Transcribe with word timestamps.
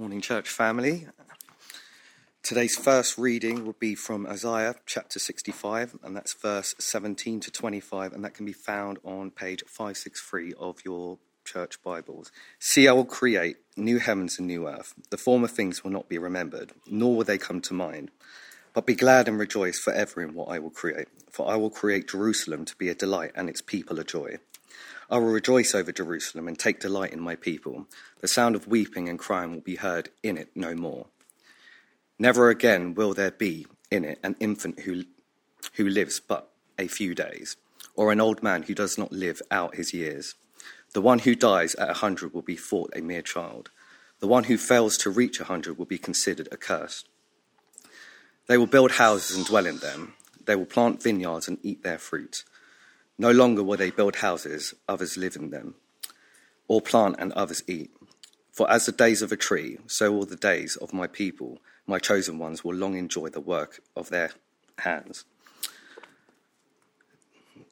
Morning, 0.00 0.20
church 0.20 0.48
family. 0.48 1.08
Today's 2.44 2.76
first 2.76 3.18
reading 3.18 3.66
will 3.66 3.74
be 3.80 3.96
from 3.96 4.28
Isaiah 4.28 4.76
chapter 4.86 5.18
65, 5.18 5.98
and 6.04 6.14
that's 6.14 6.34
verse 6.34 6.76
17 6.78 7.40
to 7.40 7.50
25, 7.50 8.12
and 8.12 8.24
that 8.24 8.32
can 8.32 8.46
be 8.46 8.52
found 8.52 9.00
on 9.02 9.32
page 9.32 9.64
563 9.66 10.54
of 10.56 10.76
your 10.84 11.18
church 11.44 11.82
Bibles. 11.82 12.30
See, 12.60 12.86
I 12.86 12.92
will 12.92 13.04
create 13.04 13.56
new 13.76 13.98
heavens 13.98 14.38
and 14.38 14.46
new 14.46 14.68
earth. 14.68 14.94
The 15.10 15.16
former 15.16 15.48
things 15.48 15.82
will 15.82 15.90
not 15.90 16.08
be 16.08 16.16
remembered, 16.16 16.70
nor 16.86 17.16
will 17.16 17.24
they 17.24 17.36
come 17.36 17.60
to 17.62 17.74
mind. 17.74 18.12
But 18.74 18.86
be 18.86 18.94
glad 18.94 19.26
and 19.26 19.36
rejoice 19.36 19.80
forever 19.80 20.22
in 20.22 20.32
what 20.32 20.46
I 20.46 20.60
will 20.60 20.70
create. 20.70 21.08
For 21.28 21.50
I 21.50 21.56
will 21.56 21.70
create 21.70 22.10
Jerusalem 22.10 22.66
to 22.66 22.76
be 22.76 22.88
a 22.88 22.94
delight 22.94 23.32
and 23.34 23.48
its 23.48 23.62
people 23.62 23.98
a 23.98 24.04
joy. 24.04 24.38
I 25.10 25.16
will 25.18 25.28
rejoice 25.28 25.74
over 25.74 25.90
Jerusalem 25.90 26.48
and 26.48 26.58
take 26.58 26.80
delight 26.80 27.12
in 27.12 27.20
my 27.20 27.34
people. 27.34 27.86
The 28.20 28.28
sound 28.28 28.54
of 28.54 28.68
weeping 28.68 29.08
and 29.08 29.18
crying 29.18 29.52
will 29.52 29.60
be 29.60 29.76
heard 29.76 30.10
in 30.22 30.36
it 30.36 30.50
no 30.54 30.74
more. 30.74 31.06
Never 32.18 32.50
again 32.50 32.94
will 32.94 33.14
there 33.14 33.30
be 33.30 33.66
in 33.90 34.04
it 34.04 34.18
an 34.22 34.36
infant 34.38 34.80
who, 34.80 35.04
who 35.74 35.88
lives 35.88 36.20
but 36.20 36.50
a 36.78 36.88
few 36.88 37.14
days, 37.14 37.56
or 37.94 38.12
an 38.12 38.20
old 38.20 38.42
man 38.42 38.64
who 38.64 38.74
does 38.74 38.98
not 38.98 39.12
live 39.12 39.40
out 39.50 39.76
his 39.76 39.94
years. 39.94 40.34
The 40.92 41.00
one 41.00 41.20
who 41.20 41.34
dies 41.34 41.74
at 41.76 41.90
a 41.90 41.94
hundred 41.94 42.34
will 42.34 42.42
be 42.42 42.56
thought 42.56 42.92
a 42.94 43.00
mere 43.00 43.22
child. 43.22 43.70
The 44.20 44.28
one 44.28 44.44
who 44.44 44.58
fails 44.58 44.98
to 44.98 45.10
reach 45.10 45.40
a 45.40 45.44
hundred 45.44 45.78
will 45.78 45.86
be 45.86 45.98
considered 45.98 46.48
accursed. 46.52 47.08
They 48.46 48.58
will 48.58 48.66
build 48.66 48.92
houses 48.92 49.36
and 49.36 49.46
dwell 49.46 49.66
in 49.66 49.78
them. 49.78 50.14
They 50.44 50.56
will 50.56 50.66
plant 50.66 51.02
vineyards 51.02 51.48
and 51.48 51.58
eat 51.62 51.82
their 51.82 51.98
fruit. 51.98 52.44
No 53.18 53.32
longer 53.32 53.64
will 53.64 53.76
they 53.76 53.90
build 53.90 54.16
houses, 54.16 54.74
others 54.88 55.16
live 55.16 55.34
in 55.34 55.50
them, 55.50 55.74
or 56.68 56.80
plant 56.80 57.16
and 57.18 57.32
others 57.32 57.62
eat. 57.66 57.90
For 58.52 58.70
as 58.70 58.86
the 58.86 58.92
days 58.92 59.22
of 59.22 59.32
a 59.32 59.36
tree, 59.36 59.78
so 59.86 60.12
will 60.12 60.24
the 60.26 60.36
days 60.36 60.76
of 60.76 60.92
my 60.92 61.06
people, 61.06 61.58
my 61.86 61.98
chosen 61.98 62.38
ones, 62.38 62.62
will 62.62 62.74
long 62.74 62.96
enjoy 62.96 63.28
the 63.28 63.40
work 63.40 63.80
of 63.96 64.10
their 64.10 64.30
hands. 64.78 65.24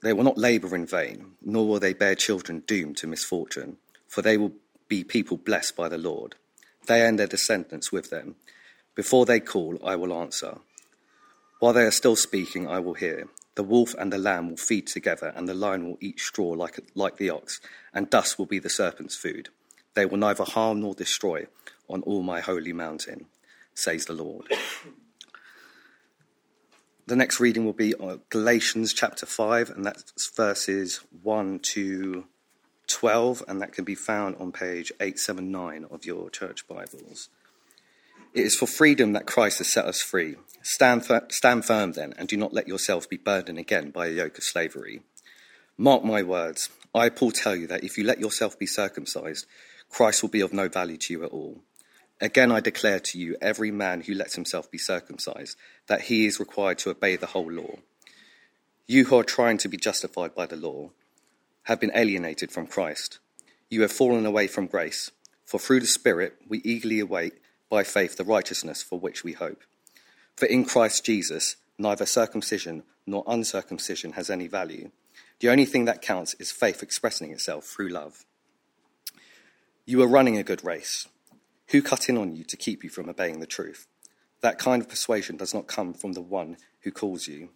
They 0.02 0.12
will 0.12 0.24
not 0.24 0.38
labor 0.38 0.74
in 0.74 0.86
vain, 0.86 1.32
nor 1.42 1.66
will 1.66 1.80
they 1.80 1.92
bear 1.92 2.14
children 2.14 2.62
doomed 2.66 2.96
to 2.98 3.06
misfortune, 3.06 3.76
for 4.08 4.22
they 4.22 4.36
will 4.36 4.52
be 4.88 5.04
people 5.04 5.36
blessed 5.36 5.76
by 5.76 5.88
the 5.88 5.98
Lord. 5.98 6.34
They 6.86 7.06
and 7.06 7.18
their 7.18 7.26
descendants 7.26 7.90
with 7.90 8.10
them. 8.10 8.36
Before 8.94 9.26
they 9.26 9.40
call, 9.40 9.78
I 9.84 9.96
will 9.96 10.12
answer. 10.12 10.58
While 11.58 11.72
they 11.72 11.82
are 11.82 11.90
still 11.90 12.16
speaking, 12.16 12.68
I 12.68 12.78
will 12.78 12.94
hear. 12.94 13.28
The 13.56 13.64
wolf 13.64 13.94
and 13.98 14.12
the 14.12 14.18
lamb 14.18 14.50
will 14.50 14.56
feed 14.56 14.86
together, 14.86 15.32
and 15.34 15.48
the 15.48 15.54
lion 15.54 15.88
will 15.88 15.98
eat 16.00 16.20
straw 16.20 16.50
like, 16.50 16.78
like 16.94 17.16
the 17.16 17.30
ox, 17.30 17.60
and 17.92 18.08
dust 18.08 18.38
will 18.38 18.46
be 18.46 18.58
the 18.58 18.70
serpent's 18.70 19.16
food. 19.16 19.48
They 19.94 20.06
will 20.06 20.18
neither 20.18 20.44
harm 20.44 20.80
nor 20.80 20.94
destroy 20.94 21.46
on 21.88 22.02
all 22.02 22.22
my 22.22 22.40
holy 22.40 22.74
mountain, 22.74 23.26
says 23.74 24.04
the 24.04 24.12
Lord. 24.12 24.46
The 27.06 27.16
next 27.16 27.38
reading 27.38 27.64
will 27.64 27.72
be 27.72 27.94
uh, 27.94 28.16
Galatians 28.30 28.92
chapter 28.92 29.26
5, 29.26 29.70
and 29.70 29.86
that's 29.86 30.28
verses 30.30 31.00
1 31.22 31.60
to 31.74 32.24
12, 32.88 33.44
and 33.48 33.62
that 33.62 33.72
can 33.72 33.84
be 33.84 33.94
found 33.94 34.36
on 34.40 34.52
page 34.52 34.90
879 35.00 35.86
of 35.90 36.04
your 36.04 36.28
church 36.30 36.66
Bibles. 36.66 37.28
It 38.34 38.44
is 38.44 38.56
for 38.56 38.66
freedom 38.66 39.12
that 39.12 39.26
Christ 39.26 39.58
has 39.58 39.68
set 39.68 39.86
us 39.86 40.02
free. 40.02 40.34
Stand, 40.68 41.08
stand 41.28 41.64
firm 41.64 41.92
then, 41.92 42.12
and 42.18 42.26
do 42.26 42.36
not 42.36 42.52
let 42.52 42.66
yourselves 42.66 43.06
be 43.06 43.16
burdened 43.16 43.56
again 43.56 43.90
by 43.90 44.08
a 44.08 44.10
yoke 44.10 44.36
of 44.36 44.42
slavery. 44.42 45.00
Mark 45.78 46.02
my 46.02 46.24
words. 46.24 46.70
I, 46.92 47.08
Paul, 47.08 47.30
tell 47.30 47.54
you 47.54 47.68
that 47.68 47.84
if 47.84 47.96
you 47.96 48.02
let 48.02 48.18
yourself 48.18 48.58
be 48.58 48.66
circumcised, 48.66 49.46
Christ 49.88 50.22
will 50.22 50.28
be 50.28 50.40
of 50.40 50.52
no 50.52 50.68
value 50.68 50.96
to 50.96 51.12
you 51.12 51.22
at 51.22 51.30
all. 51.30 51.60
Again, 52.20 52.50
I 52.50 52.58
declare 52.58 52.98
to 52.98 53.16
you, 53.16 53.36
every 53.40 53.70
man 53.70 54.00
who 54.00 54.14
lets 54.14 54.34
himself 54.34 54.68
be 54.68 54.76
circumcised, 54.76 55.56
that 55.86 56.00
he 56.00 56.26
is 56.26 56.40
required 56.40 56.78
to 56.78 56.90
obey 56.90 57.14
the 57.14 57.26
whole 57.26 57.52
law. 57.52 57.76
You 58.88 59.04
who 59.04 59.20
are 59.20 59.24
trying 59.24 59.58
to 59.58 59.68
be 59.68 59.76
justified 59.76 60.34
by 60.34 60.46
the 60.46 60.56
law 60.56 60.90
have 61.62 61.78
been 61.78 61.92
alienated 61.94 62.50
from 62.50 62.66
Christ. 62.66 63.20
You 63.70 63.82
have 63.82 63.92
fallen 63.92 64.26
away 64.26 64.48
from 64.48 64.66
grace, 64.66 65.12
for 65.44 65.60
through 65.60 65.78
the 65.78 65.86
Spirit 65.86 66.38
we 66.48 66.58
eagerly 66.64 66.98
await 66.98 67.34
by 67.70 67.84
faith 67.84 68.16
the 68.16 68.24
righteousness 68.24 68.82
for 68.82 68.98
which 68.98 69.22
we 69.22 69.34
hope. 69.34 69.62
For 70.36 70.46
in 70.46 70.66
Christ 70.66 71.04
Jesus, 71.04 71.56
neither 71.78 72.04
circumcision 72.04 72.82
nor 73.06 73.24
uncircumcision 73.26 74.12
has 74.12 74.28
any 74.28 74.48
value. 74.48 74.90
The 75.40 75.48
only 75.48 75.64
thing 75.64 75.86
that 75.86 76.02
counts 76.02 76.34
is 76.34 76.52
faith 76.52 76.82
expressing 76.82 77.30
itself 77.32 77.64
through 77.64 77.88
love. 77.88 78.24
You 79.86 80.02
are 80.02 80.08
running 80.08 80.36
a 80.36 80.42
good 80.42 80.64
race. 80.64 81.08
Who 81.68 81.80
cut 81.80 82.08
in 82.08 82.18
on 82.18 82.36
you 82.36 82.44
to 82.44 82.56
keep 82.56 82.84
you 82.84 82.90
from 82.90 83.08
obeying 83.08 83.40
the 83.40 83.46
truth? 83.46 83.86
That 84.42 84.58
kind 84.58 84.82
of 84.82 84.88
persuasion 84.88 85.36
does 85.36 85.54
not 85.54 85.66
come 85.66 85.94
from 85.94 86.12
the 86.12 86.20
one 86.20 86.58
who 86.80 86.90
calls 86.90 87.26
you. 87.26 87.50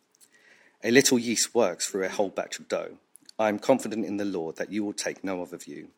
A 0.82 0.90
little 0.90 1.18
yeast 1.18 1.54
works 1.54 1.86
through 1.86 2.04
a 2.04 2.08
whole 2.08 2.30
batch 2.30 2.58
of 2.58 2.68
dough. 2.68 2.96
I 3.38 3.48
am 3.48 3.58
confident 3.58 4.06
in 4.06 4.16
the 4.16 4.24
Lord 4.24 4.56
that 4.56 4.72
you 4.72 4.84
will 4.84 4.94
take 4.94 5.22
no 5.22 5.42
other 5.42 5.58
view. 5.58 5.88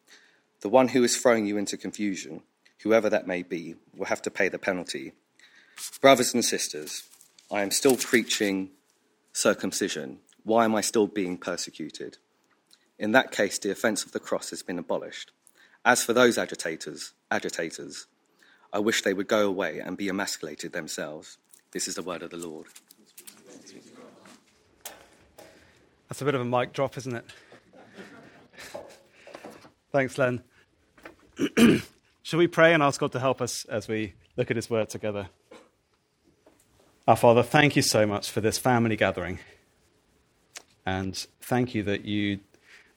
The 0.61 0.69
one 0.69 0.89
who 0.89 1.05
is 1.05 1.17
throwing 1.17 1.47
you 1.47 1.57
into 1.57 1.77
confusion, 1.77 2.43
whoever 2.83 3.09
that 3.09 3.27
may 3.27 3.43
be, 3.43 3.77
will 3.97 4.07
have 4.07 4.23
to 4.23 4.31
pay 4.31 4.49
the 4.49 4.59
penalty 4.59 5.13
Brothers 6.01 6.35
and 6.35 6.45
sisters, 6.45 7.05
I 7.51 7.63
am 7.63 7.71
still 7.71 7.97
preaching 7.97 8.71
circumcision. 9.33 10.19
Why 10.45 10.65
am 10.65 10.75
I 10.75 10.81
still 10.81 11.07
being 11.07 11.39
persecuted? 11.39 12.19
In 12.99 13.13
that 13.13 13.33
case, 13.33 13.59
the 13.59 13.71
offence 13.71 14.05
of 14.05 14.13
the 14.13 14.21
cross 14.21 14.51
has 14.51 14.63
been 14.63 14.79
abolished. 14.79 15.33
As 15.85 16.05
for 16.05 16.13
those 16.13 16.39
agitators, 16.39 17.13
agitators, 17.31 18.07
I 18.73 18.79
wish 18.79 19.03
they 19.03 19.15
would 19.15 19.27
go 19.27 19.47
away 19.47 19.81
and 19.81 19.97
be 19.97 20.09
emasculated 20.09 20.73
themselves. 20.73 21.39
This 21.73 21.89
is 21.89 21.97
the 21.97 22.03
word 22.03 22.23
of 22.23 22.31
the 22.31 22.37
Lord. 22.37 22.67
That's 26.09 26.23
a 26.23 26.25
bit 26.25 26.35
of 26.35 26.41
a 26.41 26.45
mic 26.45 26.73
drop, 26.73 26.97
isn't 26.97 27.15
it? 27.17 27.25
Thanks, 29.91 30.17
Len. 30.17 30.43
Shall 32.23 32.39
we 32.39 32.47
pray 32.47 32.73
and 32.73 32.83
ask 32.83 33.01
God 33.01 33.13
to 33.13 33.21
help 33.21 33.41
us 33.41 33.65
as 33.65 33.89
we 33.89 34.15
look 34.37 34.51
at 34.51 34.57
His 34.57 34.71
word 34.71 34.89
together? 34.89 35.29
Our 37.09 37.17
Father, 37.17 37.43
thank 37.43 37.75
you 37.75 37.83
so 37.83 38.07
much 38.07 38.31
for 38.31 38.41
this 38.41 38.59
family 38.59 38.95
gathering. 38.95 39.41
And 40.87 41.17
thank 41.41 41.75
you 41.75 41.83
that 41.83 42.05
you 42.05 42.39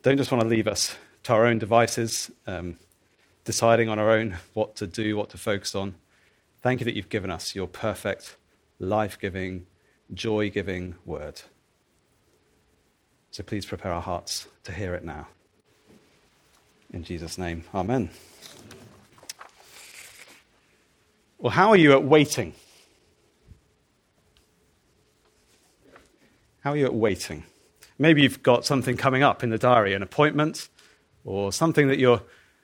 don't 0.04 0.18
just 0.18 0.32
want 0.32 0.44
to 0.44 0.48
leave 0.48 0.68
us 0.68 0.96
to 1.24 1.34
our 1.34 1.48
own 1.48 1.58
devices, 1.58 2.30
um, 2.46 2.78
deciding 3.46 3.90
on 3.90 3.98
our 3.98 4.12
own 4.12 4.38
what 4.54 4.76
to 4.76 4.86
do, 4.86 5.18
what 5.18 5.30
to 5.30 5.40
focus 5.40 5.74
on. 5.74 5.96
Thank 6.62 6.82
you 6.82 6.86
that 6.86 6.96
you've 6.96 7.10
given 7.10 7.32
us 7.32 7.56
your 7.56 7.66
perfect, 7.66 8.36
life 8.78 9.20
giving, 9.20 9.66
joy 10.14 10.52
giving 10.52 10.94
word. 11.04 11.42
So 13.32 13.42
please 13.42 13.66
prepare 13.66 13.92
our 13.92 14.04
hearts 14.04 14.48
to 14.66 14.72
hear 14.72 14.94
it 14.94 15.04
now. 15.04 15.30
In 16.94 17.04
Jesus' 17.04 17.40
name, 17.40 17.64
Amen. 17.74 18.12
Well, 21.40 21.52
how 21.52 21.70
are 21.70 21.76
you 21.76 21.94
at 21.94 22.04
waiting? 22.04 22.54
How 26.66 26.72
are 26.72 26.78
you 26.78 26.86
at 26.86 26.96
waiting? 26.96 27.44
Maybe 28.00 28.24
you've 28.24 28.42
got 28.42 28.66
something 28.66 28.98
coming 28.98 29.22
up 29.22 29.44
in 29.44 29.52
the 29.52 29.58
diary, 29.60 29.94
an 29.94 30.02
appointment, 30.02 30.68
or 31.24 31.54
something 31.54 31.90
that 31.90 32.00
you're, 32.00 32.24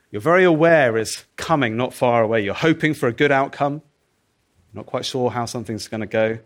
you're 0.10 0.24
very 0.24 0.44
aware 0.44 0.98
is 0.98 1.24
coming 1.36 1.78
not 1.78 1.94
far 1.94 2.24
away. 2.24 2.44
You're 2.44 2.56
hoping 2.56 2.96
for 2.96 3.08
a 3.08 3.14
good 3.14 3.32
outcome, 3.32 3.84
not 4.74 4.88
quite 4.88 5.06
sure 5.06 5.30
how 5.30 5.46
something's 5.46 5.88
going 5.88 6.02
to 6.02 6.08
go. 6.08 6.40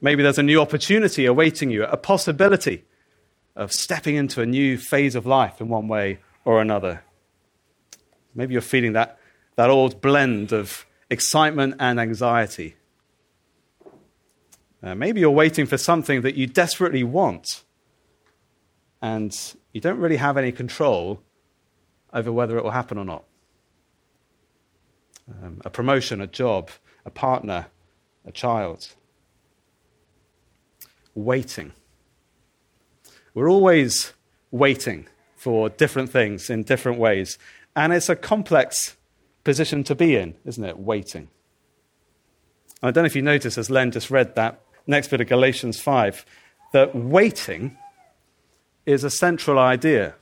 Maybe 0.00 0.22
there's 0.22 0.38
a 0.38 0.42
new 0.42 0.62
opportunity 0.62 1.26
awaiting 1.26 1.70
you, 1.70 1.84
a 1.84 1.98
possibility 1.98 2.86
of 3.54 3.70
stepping 3.70 4.14
into 4.16 4.40
a 4.40 4.46
new 4.46 4.78
phase 4.78 5.14
of 5.14 5.26
life 5.26 5.60
in 5.60 5.68
one 5.68 5.88
way 5.88 6.20
or 6.46 6.62
another. 6.62 7.02
Maybe 8.34 8.54
you're 8.54 8.62
feeling 8.62 8.94
that, 8.94 9.18
that 9.56 9.68
old 9.68 10.00
blend 10.00 10.52
of 10.52 10.86
excitement 11.10 11.74
and 11.80 12.00
anxiety. 12.00 12.76
Uh, 14.82 14.94
maybe 14.94 15.20
you're 15.20 15.30
waiting 15.30 15.66
for 15.66 15.76
something 15.76 16.22
that 16.22 16.36
you 16.36 16.46
desperately 16.46 17.02
want, 17.02 17.64
and 19.02 19.32
you 19.72 19.80
don't 19.80 19.98
really 19.98 20.16
have 20.16 20.36
any 20.36 20.52
control 20.52 21.22
over 22.12 22.32
whether 22.32 22.56
it 22.56 22.64
will 22.64 22.70
happen 22.70 22.98
or 22.98 23.04
not. 23.04 23.24
Um, 25.28 25.60
a 25.64 25.70
promotion, 25.70 26.20
a 26.20 26.26
job, 26.26 26.70
a 27.04 27.10
partner, 27.10 27.66
a 28.24 28.32
child. 28.32 28.88
Waiting. 31.14 31.72
We're 33.34 33.50
always 33.50 34.12
waiting 34.50 35.06
for 35.36 35.68
different 35.68 36.10
things 36.10 36.50
in 36.50 36.62
different 36.62 36.98
ways. 36.98 37.38
And 37.76 37.92
it's 37.92 38.08
a 38.08 38.16
complex 38.16 38.96
position 39.44 39.84
to 39.84 39.94
be 39.94 40.16
in, 40.16 40.34
isn't 40.44 40.64
it? 40.64 40.78
Waiting. 40.78 41.28
I 42.82 42.90
don't 42.90 43.02
know 43.02 43.06
if 43.06 43.16
you 43.16 43.22
noticed 43.22 43.58
as 43.58 43.70
Len 43.70 43.90
just 43.90 44.10
read 44.10 44.34
that 44.36 44.60
next 44.88 45.08
bit 45.08 45.20
of 45.20 45.28
Galatians 45.28 45.80
5, 45.80 46.24
that 46.72 46.94
waiting 46.94 47.76
is 48.86 49.04
a 49.04 49.10
central 49.10 49.58
idea. 49.58 50.14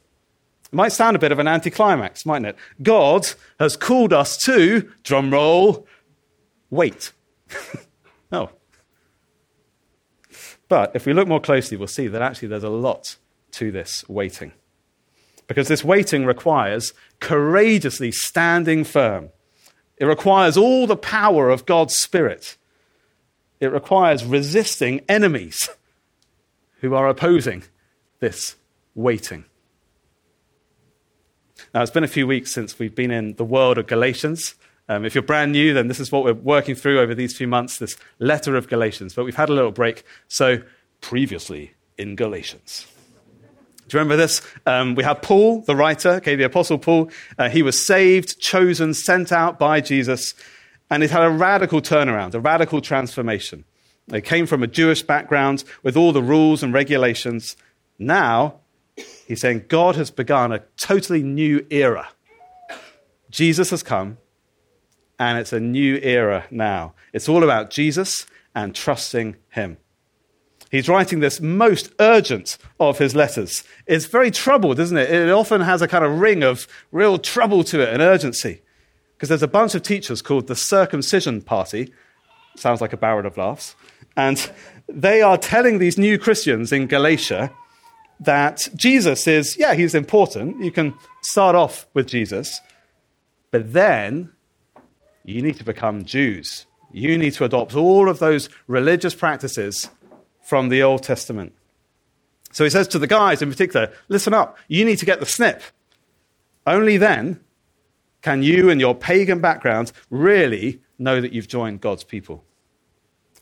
It 0.65 0.73
might 0.75 0.93
sound 0.93 1.17
a 1.17 1.21
bit 1.21 1.33
of 1.33 1.39
an 1.39 1.47
anticlimax, 1.47 2.27
mightn't 2.27 2.47
it? 2.47 2.57
God 2.83 3.29
has 3.61 3.77
called 3.77 4.13
us 4.13 4.37
to, 4.39 4.91
drum 5.05 5.33
roll, 5.33 5.87
wait. 6.71 7.13
oh. 8.33 8.51
But 10.69 10.91
if 10.95 11.07
we 11.07 11.13
look 11.13 11.29
more 11.29 11.41
closely, 11.41 11.77
we'll 11.77 11.87
see 11.87 12.09
that 12.09 12.23
actually 12.23 12.49
there's 12.49 12.65
a 12.65 12.69
lot 12.69 13.17
to 13.53 13.71
this 13.71 14.07
waiting. 14.09 14.53
Because 15.47 15.69
this 15.69 15.85
waiting 15.85 16.27
requires 16.27 16.93
courageously 17.21 18.11
standing 18.11 18.83
firm. 18.83 19.31
It 19.97 20.07
requires 20.07 20.57
all 20.57 20.87
the 20.87 20.97
power 20.97 21.51
of 21.51 21.67
God's 21.67 21.95
Spirit. 21.95 22.57
It 23.61 23.73
requires 23.73 24.25
resisting 24.25 25.01
enemies 25.09 25.69
who 26.81 26.95
are 26.95 27.09
opposing 27.09 27.65
this 28.21 28.57
waiting. 28.95 29.45
Now, 31.75 31.83
it's 31.83 31.91
been 31.91 32.05
a 32.05 32.09
few 32.09 32.27
weeks 32.27 32.53
since 32.53 32.79
we've 32.79 32.95
been 32.95 33.11
in 33.11 33.35
the 33.35 33.45
world 33.45 33.79
of 33.79 33.87
Galatians. 33.87 34.55
Um, 34.89 35.05
if 35.05 35.15
you're 35.15 35.23
brand 35.23 35.53
new, 35.53 35.75
then 35.75 35.89
this 35.89 35.99
is 35.99 36.13
what 36.13 36.23
we're 36.23 36.35
working 36.35 36.75
through 36.75 37.01
over 37.01 37.15
these 37.15 37.37
few 37.37 37.49
months 37.49 37.79
this 37.79 37.97
letter 38.19 38.57
of 38.57 38.69
Galatians. 38.69 39.15
But 39.15 39.25
we've 39.25 39.37
had 39.37 39.49
a 39.49 39.53
little 39.53 39.73
break. 39.73 40.05
So, 40.29 40.63
previously 41.01 41.73
in 41.99 42.17
Galatians. 42.17 42.87
Do 43.89 43.97
you 43.97 44.01
remember 44.01 44.17
this? 44.17 44.43
Um, 44.67 44.97
we 44.97 45.05
have 45.05 45.23
Paul, 45.23 45.61
the 45.61 45.77
writer, 45.77 46.11
okay, 46.15 46.35
the 46.35 46.45
Apostle 46.45 46.79
Paul. 46.79 47.11
Uh, 47.39 47.49
he 47.49 47.63
was 47.63 47.87
saved, 47.87 48.41
chosen, 48.41 48.95
sent 48.95 49.31
out 49.31 49.61
by 49.61 49.81
Jesus, 49.81 50.35
and 50.91 51.03
he's 51.03 51.13
had 51.13 51.25
a 51.25 51.31
radical 51.31 51.81
turnaround, 51.81 52.35
a 52.35 52.41
radical 52.41 52.81
transformation. 52.81 53.65
He 54.13 54.21
came 54.21 54.47
from 54.47 54.63
a 54.63 54.69
Jewish 54.69 55.03
background 55.03 55.65
with 55.83 55.97
all 55.97 56.13
the 56.13 56.23
rules 56.23 56.63
and 56.63 56.73
regulations. 56.73 57.57
Now, 57.99 58.61
he's 59.27 59.41
saying 59.41 59.65
God 59.69 59.97
has 59.97 60.11
begun 60.11 60.53
a 60.53 60.63
totally 60.77 61.23
new 61.23 61.67
era. 61.71 62.09
Jesus 63.31 63.71
has 63.71 63.83
come, 63.83 64.19
and 65.19 65.39
it's 65.39 65.53
a 65.53 65.61
new 65.61 65.99
era 66.03 66.47
now. 66.51 66.95
It's 67.13 67.29
all 67.29 67.43
about 67.43 67.71
Jesus 67.71 68.27
and 68.55 68.75
trusting 68.75 69.37
him. 69.51 69.79
He's 70.71 70.89
writing 70.89 71.21
this 71.21 71.41
most 71.41 71.93
urgent 72.01 72.59
of 72.81 72.99
his 72.99 73.15
letters. 73.15 73.65
It's 73.87 74.07
very 74.07 74.31
troubled, 74.31 74.79
isn't 74.81 74.97
it? 74.97 75.11
It 75.11 75.31
often 75.31 75.61
has 75.61 75.81
a 75.81 75.89
kind 75.89 76.05
of 76.05 76.19
ring 76.21 76.43
of 76.43 76.67
real 76.91 77.19
trouble 77.19 77.65
to 77.65 77.81
it 77.81 77.89
and 77.93 78.03
urgency. 78.03 78.63
Because 79.17 79.31
there's 79.31 79.43
a 79.43 79.49
bunch 79.49 79.75
of 79.75 79.83
teachers 79.83 80.21
called 80.21 80.47
the 80.47 80.55
Circumcision 80.55 81.41
Party. 81.41 81.93
Sounds 82.57 82.81
like 82.81 82.93
a 82.93 82.99
barrel 82.99 83.27
of 83.27 83.37
laughs. 83.37 83.75
And 84.17 84.51
they 84.89 85.23
are 85.23 85.39
telling 85.39 85.79
these 85.79 85.97
new 85.97 86.19
Christians 86.19 86.71
in 86.71 86.87
Galatia 86.87 87.51
that 88.21 88.69
Jesus 88.75 89.27
is, 89.27 89.57
yeah, 89.59 89.75
he's 89.75 89.95
important. 89.95 90.63
You 90.63 90.71
can 90.71 90.95
start 91.23 91.57
off 91.57 91.87
with 91.95 92.07
Jesus. 92.07 92.61
But 93.51 93.73
then 93.73 94.33
you 95.25 95.43
need 95.43 95.57
to 95.57 95.65
become 95.65 96.05
Jews. 96.05 96.67
You 96.93 97.19
need 97.19 97.35
to 97.35 97.45
adopt 97.45 97.75
all 97.75 98.09
of 98.09 98.19
those 98.19 98.49
religious 98.67 99.15
practices 99.15 99.91
from 100.43 100.69
the 100.69 100.83
Old 100.83 101.03
Testament. 101.03 101.53
So 102.53 102.65
he 102.65 102.71
says 102.71 102.89
to 102.89 102.99
the 102.99 103.07
guys 103.07 103.43
in 103.43 103.51
particular, 103.51 103.93
listen 104.09 104.33
up, 104.33 104.57
you 104.69 104.85
need 104.85 104.99
to 104.99 105.07
get 105.07 105.21
the 105.21 105.27
snip. 105.27 105.63
Only 106.67 106.97
then 106.97 107.41
can 108.27 108.43
you 108.43 108.71
and 108.71 108.81
your 108.81 108.93
pagan 108.93 109.39
background 109.39 109.93
really 110.11 110.81
know 110.99 111.21
that 111.21 111.33
you've 111.33 111.47
joined 111.47 111.81
God's 111.81 112.03
people. 112.03 112.43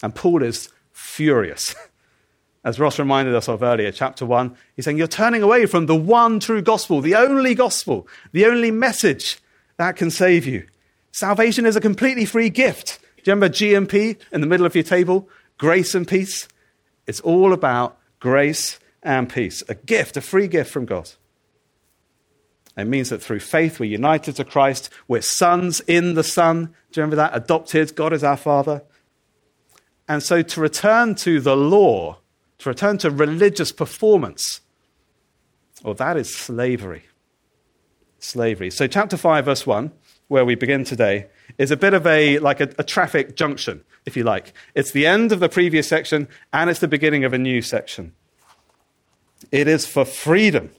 And 0.03 0.15
Paul 0.15 0.43
is 0.43 0.69
furious. 0.93 1.75
As 2.65 2.79
Ross 2.79 2.99
reminded 2.99 3.35
us 3.35 3.49
of 3.49 3.63
earlier, 3.63 3.91
chapter 3.91 4.27
1, 4.27 4.55
he's 4.77 4.85
saying, 4.85 4.99
You're 4.99 5.07
turning 5.07 5.43
away 5.43 5.65
from 5.65 5.87
the 5.87 5.97
one 5.97 6.39
true 6.39 6.61
gospel, 6.61 7.01
the 7.01 7.15
only 7.15 7.55
gospel, 7.55 8.07
the 8.33 8.45
only 8.45 8.71
message 8.71 9.39
that 9.79 9.97
can 9.97 10.11
save 10.11 10.45
you. 10.45 10.67
Salvation 11.13 11.65
is 11.65 11.77
a 11.77 11.81
completely 11.81 12.27
free 12.27 12.51
gift. 12.51 12.99
Do 13.17 13.31
you 13.31 13.35
remember 13.35 13.49
GMP 13.49 14.19
in 14.33 14.43
the 14.43 14.47
middle 14.47 14.67
of 14.67 14.75
your 14.75 14.85
table? 14.85 15.31
Grace 15.57 15.95
and 15.95 16.07
peace. 16.07 16.47
It's 17.07 17.21
all 17.21 17.55
about 17.55 17.97
grace 18.21 18.79
and 19.03 19.33
peace, 19.33 19.63
a 19.67 19.77
gift, 19.77 20.19
a 20.19 20.21
free 20.21 20.47
gift 20.47 20.71
from 20.71 20.85
God. 20.85 21.13
It 22.77 22.87
means 22.87 23.11
that 23.11 23.23
through 23.23 23.41
faith 23.41 23.79
we're 23.79 23.91
united 23.91 24.37
to 24.37 24.45
Christ. 24.45 24.91
We're 25.07 25.23
sons 25.23 25.81
in 25.81 26.15
the 26.15 26.25
Son. 26.25 26.65
Do 26.65 27.01
you 27.01 27.03
remember 27.03 27.17
that? 27.17 27.37
Adopted. 27.37 27.95
God 27.95 28.13
is 28.13 28.25
our 28.25 28.37
Father. 28.37 28.83
And 30.09 30.23
so 30.23 30.43
to 30.43 30.61
return 30.61 31.15
to 31.17 31.41
the 31.41 31.57
law, 31.57 32.19
to 32.59 32.69
return 32.69 32.99
to 32.99 33.11
religious 33.11 33.73
performance, 33.73 34.61
well, 35.83 35.95
that 35.95 36.17
is 36.17 36.35
slavery. 36.35 37.05
Slavery. 38.19 38.71
So, 38.71 38.87
chapter 38.87 39.19
5, 39.19 39.45
verse 39.45 39.67
1, 39.67 39.93
where 40.29 40.47
we 40.47 40.55
begin 40.55 40.85
today, 40.85 41.27
is 41.59 41.71
a 41.71 41.77
bit 41.77 41.93
of 41.93 42.07
a 42.07 42.39
like 42.39 42.61
a, 42.61 42.71
a 42.79 42.85
traffic 42.85 43.37
junction 43.37 43.85
if 44.07 44.17
you 44.17 44.25
like. 44.25 44.53
It's 44.75 44.91
the 44.91 45.07
end 45.07 45.33
of 45.33 45.41
the 45.41 45.49
previous 45.49 45.89
section 45.89 46.29
and 46.53 46.71
it's 46.71 46.81
the 46.81 46.89
beginning 46.89 47.25
of 47.25 47.33
a 47.33 47.39
new 47.39 47.63
section. 47.63 48.15
It 49.51 49.69
is 49.69 49.87
for 49.87 50.05
freedom 50.05 50.71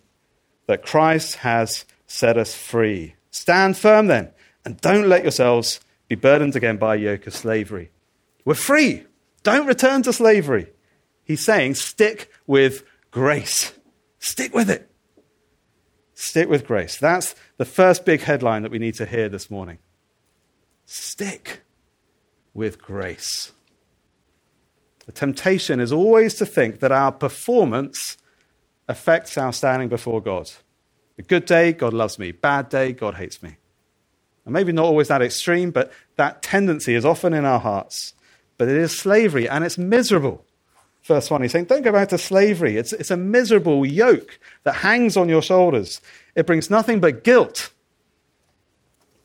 that 0.67 0.85
Christ 0.85 1.35
has 1.37 1.85
set 2.07 2.37
us 2.37 2.55
free. 2.55 3.15
Stand 3.31 3.77
firm 3.77 4.07
then, 4.07 4.31
and 4.63 4.79
don't 4.81 5.09
let 5.09 5.23
yourselves 5.23 5.79
be 6.07 6.15
burdened 6.15 6.55
again 6.55 6.77
by 6.77 6.95
a 6.95 6.99
yoke 6.99 7.27
of 7.27 7.35
slavery. 7.35 7.91
We're 8.45 8.55
free. 8.55 9.05
Don't 9.43 9.67
return 9.67 10.03
to 10.03 10.13
slavery. 10.13 10.67
He's 11.23 11.43
saying, 11.43 11.75
stick 11.75 12.31
with 12.47 12.83
grace. 13.11 13.73
Stick 14.19 14.53
with 14.53 14.69
it. 14.69 14.89
Stick 16.13 16.47
with 16.47 16.65
grace. 16.65 16.97
That's 16.97 17.35
the 17.57 17.65
first 17.65 18.05
big 18.05 18.21
headline 18.21 18.61
that 18.61 18.71
we 18.71 18.79
need 18.79 18.95
to 18.95 19.05
hear 19.05 19.27
this 19.27 19.51
morning. 19.51 19.79
Stick 20.85 21.61
with 22.53 22.81
grace. 22.81 23.51
The 25.05 25.11
temptation 25.11 25.79
is 25.79 25.91
always 25.91 26.35
to 26.35 26.45
think 26.45 26.79
that 26.79 26.91
our 26.91 27.11
performance 27.11 28.17
affects 28.87 29.37
our 29.37 29.53
standing 29.53 29.89
before 29.89 30.21
God. 30.21 30.51
A 31.17 31.21
good 31.21 31.45
day, 31.45 31.73
God 31.73 31.93
loves 31.93 32.19
me. 32.19 32.31
Bad 32.31 32.69
day, 32.69 32.93
God 32.93 33.15
hates 33.15 33.41
me. 33.41 33.57
And 34.45 34.53
maybe 34.53 34.71
not 34.71 34.85
always 34.85 35.07
that 35.07 35.21
extreme, 35.21 35.71
but 35.71 35.91
that 36.17 36.41
tendency 36.41 36.93
is 36.93 37.05
often 37.05 37.33
in 37.33 37.45
our 37.45 37.59
hearts. 37.59 38.13
But 38.57 38.67
it 38.67 38.75
is 38.75 38.97
slavery, 38.97 39.49
and 39.49 39.63
it's 39.63 39.77
miserable. 39.77 40.45
Verse 41.03 41.29
1, 41.29 41.41
he's 41.41 41.51
saying, 41.51 41.65
Don't 41.65 41.83
go 41.83 41.91
back 41.91 42.09
to 42.09 42.17
slavery. 42.17 42.77
It's, 42.77 42.93
it's 42.93 43.11
a 43.11 43.17
miserable 43.17 43.85
yoke 43.85 44.39
that 44.63 44.75
hangs 44.75 45.17
on 45.17 45.29
your 45.29 45.41
shoulders. 45.41 46.01
It 46.35 46.45
brings 46.45 46.69
nothing 46.69 46.99
but 46.99 47.23
guilt 47.23 47.71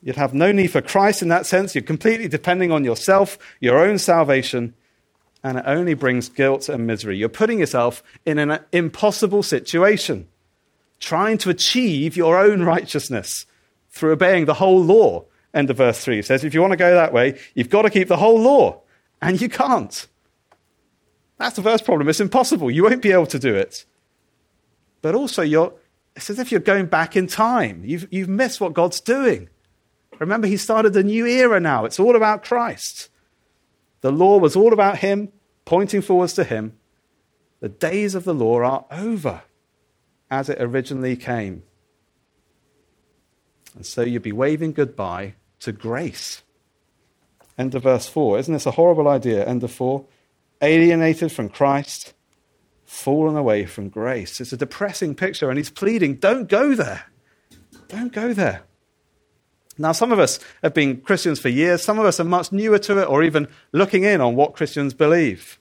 You'd 0.03 0.17
have 0.17 0.33
no 0.33 0.51
need 0.51 0.69
for 0.69 0.81
Christ 0.81 1.23
in 1.23 1.29
that 1.29 1.47
sense. 1.47 1.75
You're 1.75 1.83
completely 1.83 2.29
depending 2.29 2.73
on 2.73 2.85
yourself, 2.85 3.39
your 3.61 3.79
own 3.79 3.99
salvation, 3.99 4.75
and 5.43 5.59
it 5.59 5.65
only 5.67 5.94
brings 5.94 6.29
guilt 6.29 6.69
and 6.69 6.87
misery. 6.87 7.17
You're 7.17 7.29
putting 7.29 7.61
yourself 7.61 8.03
in 8.27 8.39
an 8.39 8.61
impossible 8.73 9.43
situation, 9.43 10.29
trying 10.99 11.39
to 11.39 11.51
achieve 11.51 12.17
your 12.17 12.39
own 12.39 12.63
righteousness 12.63 13.47
through 13.91 14.13
obeying 14.13 14.44
the 14.44 14.55
whole 14.55 14.82
law. 14.82 15.25
End 15.53 15.70
of 15.70 15.79
verse 15.79 16.03
3 16.05 16.23
says, 16.23 16.44
if 16.44 16.55
you 16.55 16.61
want 16.61 16.73
to 16.73 16.77
go 16.77 16.94
that 16.94 17.13
way, 17.13 17.39
you've 17.55 17.70
got 17.70 17.82
to 17.82 17.91
keep 17.91 18.09
the 18.09 18.17
whole 18.17 18.41
law, 18.41 18.81
and 19.20 19.41
you 19.41 19.49
can't. 19.49 20.06
That's 21.39 21.56
the 21.56 21.63
first 21.63 21.85
problem. 21.85 22.09
It's 22.09 22.20
impossible. 22.20 22.70
You 22.70 22.85
won't 22.85 23.03
be 23.03 23.13
able 23.13 23.27
to 23.27 23.39
do 23.39 23.55
it. 23.55 23.85
But 25.03 25.15
also, 25.15 25.43
you're, 25.43 25.73
it's 26.15 26.31
as 26.31 26.39
if 26.39 26.53
you're 26.53 26.61
going 26.61 26.87
back 26.87 27.17
in 27.17 27.27
time. 27.27 27.82
You've, 27.85 28.06
you've 28.11 28.29
missed 28.29 28.61
what 28.61 28.75
God's 28.75 29.01
doing. 29.01 29.49
Remember, 30.19 30.47
he 30.47 30.59
started 30.59 30.94
a 30.97 31.03
new 31.03 31.27
era 31.27 31.59
now. 31.59 31.87
It's 31.87 31.99
all 31.99 32.15
about 32.15 32.44
Christ. 32.44 33.09
The 34.01 34.13
law 34.13 34.39
was 34.39 34.57
all 34.57 34.73
about 34.73 34.99
him, 34.99 35.33
pointing 35.65 36.03
forwards 36.03 36.33
to 36.35 36.45
him. 36.45 36.77
The 37.61 37.69
days 37.69 38.15
of 38.15 38.25
the 38.25 38.35
law 38.35 38.61
are 38.61 38.87
over 38.91 39.43
as 40.31 40.49
it 40.49 40.61
originally 40.61 41.17
came. 41.17 41.63
And 43.75 43.85
so 43.85 44.03
you'd 44.03 44.23
be 44.23 44.33
waving 44.33 44.73
goodbye 44.73 45.35
to 45.61 45.73
grace. 45.73 46.43
End 47.59 47.75
of 47.75 47.83
verse 47.83 48.09
4. 48.09 48.39
Isn't 48.39 48.55
this 48.55 48.67
a 48.67 48.73
horrible 48.73 49.07
idea? 49.09 49.45
End 49.45 49.63
of 49.63 49.71
4. 49.71 50.05
Alienated 50.63 51.33
from 51.33 51.49
Christ, 51.49 52.15
fallen 52.85 53.37
away 53.37 53.67
from 53.67 53.89
grace. 53.89 54.41
It's 54.41 54.53
a 54.53 54.57
depressing 54.57 55.15
picture, 55.15 55.51
and 55.51 55.59
he's 55.59 55.71
pleading, 55.71 56.17
don't 56.17 56.49
go 56.49 56.75
there. 56.75 57.05
Don't 57.89 58.13
go 58.13 58.33
there. 58.33 58.63
Now, 59.81 59.93
some 59.93 60.13
of 60.13 60.19
us 60.19 60.39
have 60.63 60.75
been 60.75 61.01
Christians 61.01 61.41
for 61.41 61.49
years, 61.49 61.82
some 61.82 61.99
of 61.99 62.05
us 62.05 62.20
are 62.20 62.25
much 62.25 62.53
newer 62.53 62.79
to 62.81 62.99
it 62.99 63.08
or 63.08 63.22
even 63.22 63.49
looking 63.72 64.05
in 64.05 64.20
on 64.20 64.37
what 64.37 64.55
Christians 64.55 64.93
believe. 64.93 65.58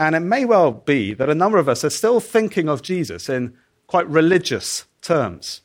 And 0.00 0.16
it 0.16 0.20
may 0.20 0.44
well 0.44 0.72
be 0.72 1.14
that 1.14 1.30
a 1.30 1.34
number 1.34 1.58
of 1.58 1.68
us 1.68 1.84
are 1.84 1.90
still 1.90 2.18
thinking 2.18 2.68
of 2.68 2.82
Jesus 2.82 3.28
in 3.28 3.56
quite 3.86 4.08
religious 4.08 4.86
terms. 5.00 5.60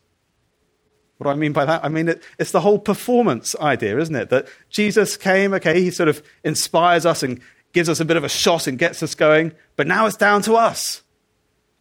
What 1.17 1.25
do 1.25 1.31
I 1.31 1.35
mean 1.35 1.51
by 1.51 1.65
that? 1.65 1.83
I 1.83 1.89
mean, 1.89 2.09
it, 2.09 2.23
it's 2.37 2.51
the 2.51 2.61
whole 2.61 2.77
performance 2.77 3.55
idea, 3.55 3.97
isn't 3.97 4.15
it? 4.15 4.29
That 4.29 4.47
Jesus 4.69 5.17
came, 5.17 5.51
okay, 5.55 5.81
he 5.81 5.89
sort 5.89 6.07
of 6.07 6.21
inspires 6.43 7.03
us 7.07 7.23
and 7.23 7.41
gives 7.73 7.89
us 7.89 7.99
a 7.99 8.05
bit 8.05 8.15
of 8.15 8.23
a 8.23 8.29
shot 8.29 8.67
and 8.67 8.77
gets 8.77 9.01
us 9.01 9.15
going, 9.15 9.53
but 9.75 9.87
now 9.87 10.05
it's 10.05 10.15
down 10.15 10.43
to 10.43 10.53
us. 10.53 11.01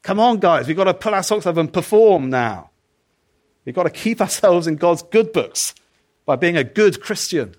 Come 0.02 0.18
on, 0.18 0.38
guys, 0.38 0.66
we've 0.66 0.78
got 0.78 0.84
to 0.84 0.94
pull 0.94 1.14
our 1.14 1.22
socks 1.22 1.44
up 1.44 1.58
and 1.58 1.70
perform 1.70 2.30
now. 2.30 2.70
We've 3.68 3.74
got 3.74 3.82
to 3.82 3.90
keep 3.90 4.18
ourselves 4.22 4.66
in 4.66 4.76
God's 4.76 5.02
good 5.02 5.30
books 5.30 5.74
by 6.24 6.36
being 6.36 6.56
a 6.56 6.64
good 6.64 7.02
Christian. 7.02 7.54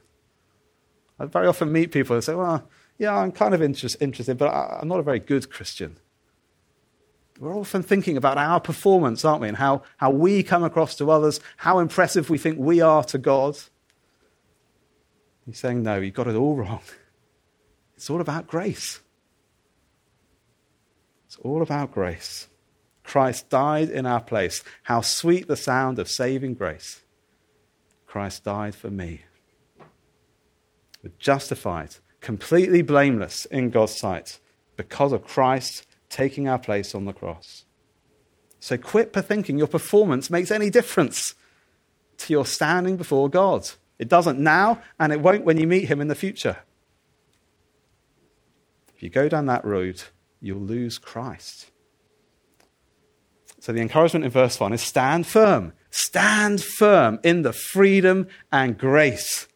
I 1.20 1.26
very 1.26 1.46
often 1.46 1.72
meet 1.72 1.92
people 1.92 2.16
who 2.16 2.22
say, 2.24 2.34
Well, 2.34 2.68
yeah, 2.98 3.16
I'm 3.16 3.32
kind 3.32 3.54
of 3.54 3.62
interest, 3.62 3.98
interested, 4.02 4.36
but 4.36 4.48
I'm 4.48 4.88
not 4.88 5.00
a 5.00 5.04
very 5.04 5.20
good 5.20 5.52
Christian. 5.52 5.98
We're 7.40 7.56
often 7.56 7.84
thinking 7.84 8.18
about 8.18 8.40
our 8.40 8.60
performance, 8.60 9.24
aren't 9.24 9.42
we? 9.42 9.50
And 9.50 9.58
how, 9.58 9.84
how 9.98 10.10
we 10.10 10.42
come 10.42 10.64
across 10.64 10.96
to 10.96 11.12
others, 11.12 11.40
how 11.58 11.78
impressive 11.78 12.28
we 12.32 12.40
think 12.40 12.58
we 12.58 12.82
are 12.82 13.04
to 13.04 13.20
God. 13.20 13.60
He's 15.46 15.60
saying, 15.60 15.84
No, 15.84 16.00
you've 16.00 16.16
got 16.16 16.28
it 16.28 16.36
all 16.36 16.56
wrong. 16.56 16.82
It's 17.96 18.10
all 18.10 18.20
about 18.20 18.48
grace. 18.48 19.00
It's 21.28 21.36
all 21.36 21.62
about 21.62 21.92
grace. 21.92 22.49
Christ 23.10 23.50
died 23.50 23.90
in 23.90 24.06
our 24.06 24.22
place. 24.22 24.64
How 24.84 25.02
sweet 25.02 25.48
the 25.48 25.56
sound 25.56 25.98
of 25.98 26.08
saving 26.08 26.54
grace. 26.54 27.02
Christ 28.06 28.44
died 28.44 28.76
for 28.76 28.92
me. 28.92 29.22
We're 31.04 31.14
justified, 31.18 31.96
completely 32.22 32.84
blameless 32.84 33.46
in 33.46 33.72
God's 33.72 33.96
sight 33.96 34.40
because 34.78 35.12
of 35.12 35.26
Christ 35.26 35.88
taking 36.10 36.48
our 36.48 36.60
place 36.60 36.94
on 36.94 37.06
the 37.06 37.14
cross. 37.14 37.66
So 38.60 38.78
quit 38.78 39.12
thinking 39.12 39.58
your 39.58 39.66
performance 39.66 40.30
makes 40.30 40.52
any 40.52 40.70
difference 40.70 41.34
to 42.20 42.32
your 42.32 42.46
standing 42.46 42.96
before 42.96 43.28
God. 43.28 43.68
It 43.98 44.08
doesn't 44.08 44.38
now, 44.38 44.84
and 45.00 45.12
it 45.12 45.20
won't 45.20 45.46
when 45.46 45.58
you 45.58 45.66
meet 45.66 45.86
Him 45.86 46.00
in 46.00 46.10
the 46.10 46.16
future. 46.16 46.58
If 48.96 49.02
you 49.02 49.10
go 49.10 49.28
down 49.28 49.48
that 49.48 49.66
road, 49.66 50.04
you'll 50.40 50.60
lose 50.60 51.00
Christ. 51.00 51.69
So 53.60 53.74
the 53.74 53.82
encouragement 53.82 54.26
in 54.26 54.32
verse 54.32 54.60
1 54.60 54.74
is 54.74 54.82
stand 54.82 55.28
firm. 55.28 55.74
Stand 55.92 56.64
firm 56.64 57.20
in 57.24 57.42
the 57.42 57.54
freedom 57.54 58.28
and 58.52 58.78
grace 58.78 59.48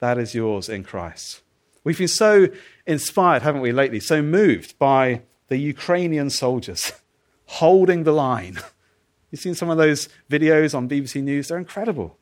that 0.00 0.18
is 0.18 0.34
yours 0.34 0.68
in 0.68 0.84
Christ. 0.84 1.42
We've 1.84 1.98
been 1.98 2.08
so 2.08 2.48
inspired, 2.86 3.42
haven't 3.42 3.60
we, 3.60 3.72
lately? 3.72 4.00
So 4.00 4.22
moved 4.22 4.78
by 4.78 5.22
the 5.48 5.56
Ukrainian 5.56 6.30
soldiers 6.30 6.92
holding 7.46 8.04
the 8.04 8.12
line. 8.12 8.58
You've 9.30 9.40
seen 9.40 9.54
some 9.54 9.70
of 9.70 9.78
those 9.78 10.08
videos 10.30 10.74
on 10.74 10.88
BBC 10.88 11.22
News, 11.22 11.48
they're 11.48 11.58
incredible. 11.58 12.16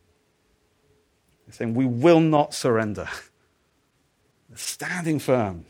They're 1.46 1.54
saying, 1.54 1.74
We 1.74 1.86
will 1.86 2.20
not 2.20 2.54
surrender. 2.54 3.08
They're 4.48 4.56
standing 4.56 5.18
firm. 5.18 5.66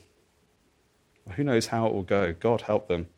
Well, 1.25 1.37
who 1.37 1.45
knows 1.45 1.67
how 1.67 1.87
it 1.87 1.93
will 1.93 2.03
go? 2.03 2.33
God 2.33 2.63
help 2.63 2.89
them. 2.89 3.09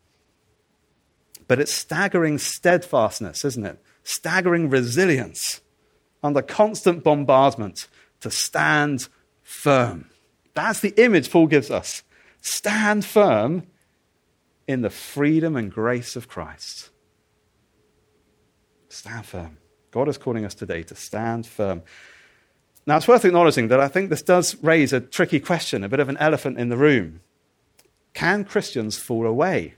But 1.48 1.58
it's 1.58 1.72
staggering 1.72 2.38
steadfastness, 2.38 3.44
isn't 3.44 3.64
it? 3.64 3.82
Staggering 4.04 4.70
resilience 4.70 5.60
under 6.22 6.42
constant 6.42 7.02
bombardment 7.02 7.88
to 8.20 8.30
stand 8.30 9.08
firm. 9.42 10.10
That's 10.54 10.80
the 10.80 10.94
image 11.02 11.30
Paul 11.30 11.46
gives 11.46 11.70
us. 11.70 12.02
Stand 12.42 13.04
firm 13.04 13.66
in 14.66 14.82
the 14.82 14.90
freedom 14.90 15.56
and 15.56 15.72
grace 15.72 16.16
of 16.16 16.28
Christ. 16.28 16.90
Stand 18.88 19.24
firm. 19.26 19.58
God 19.90 20.08
is 20.08 20.18
calling 20.18 20.44
us 20.44 20.54
today 20.54 20.82
to 20.82 20.94
stand 20.94 21.46
firm. 21.46 21.82
Now, 22.86 22.98
it's 22.98 23.08
worth 23.08 23.24
acknowledging 23.24 23.68
that 23.68 23.80
I 23.80 23.88
think 23.88 24.10
this 24.10 24.22
does 24.22 24.56
raise 24.62 24.92
a 24.92 25.00
tricky 25.00 25.40
question, 25.40 25.82
a 25.84 25.88
bit 25.88 26.00
of 26.00 26.08
an 26.08 26.16
elephant 26.18 26.58
in 26.58 26.68
the 26.68 26.76
room. 26.76 27.20
Can 28.12 28.44
Christians 28.44 28.98
fall 28.98 29.26
away? 29.26 29.74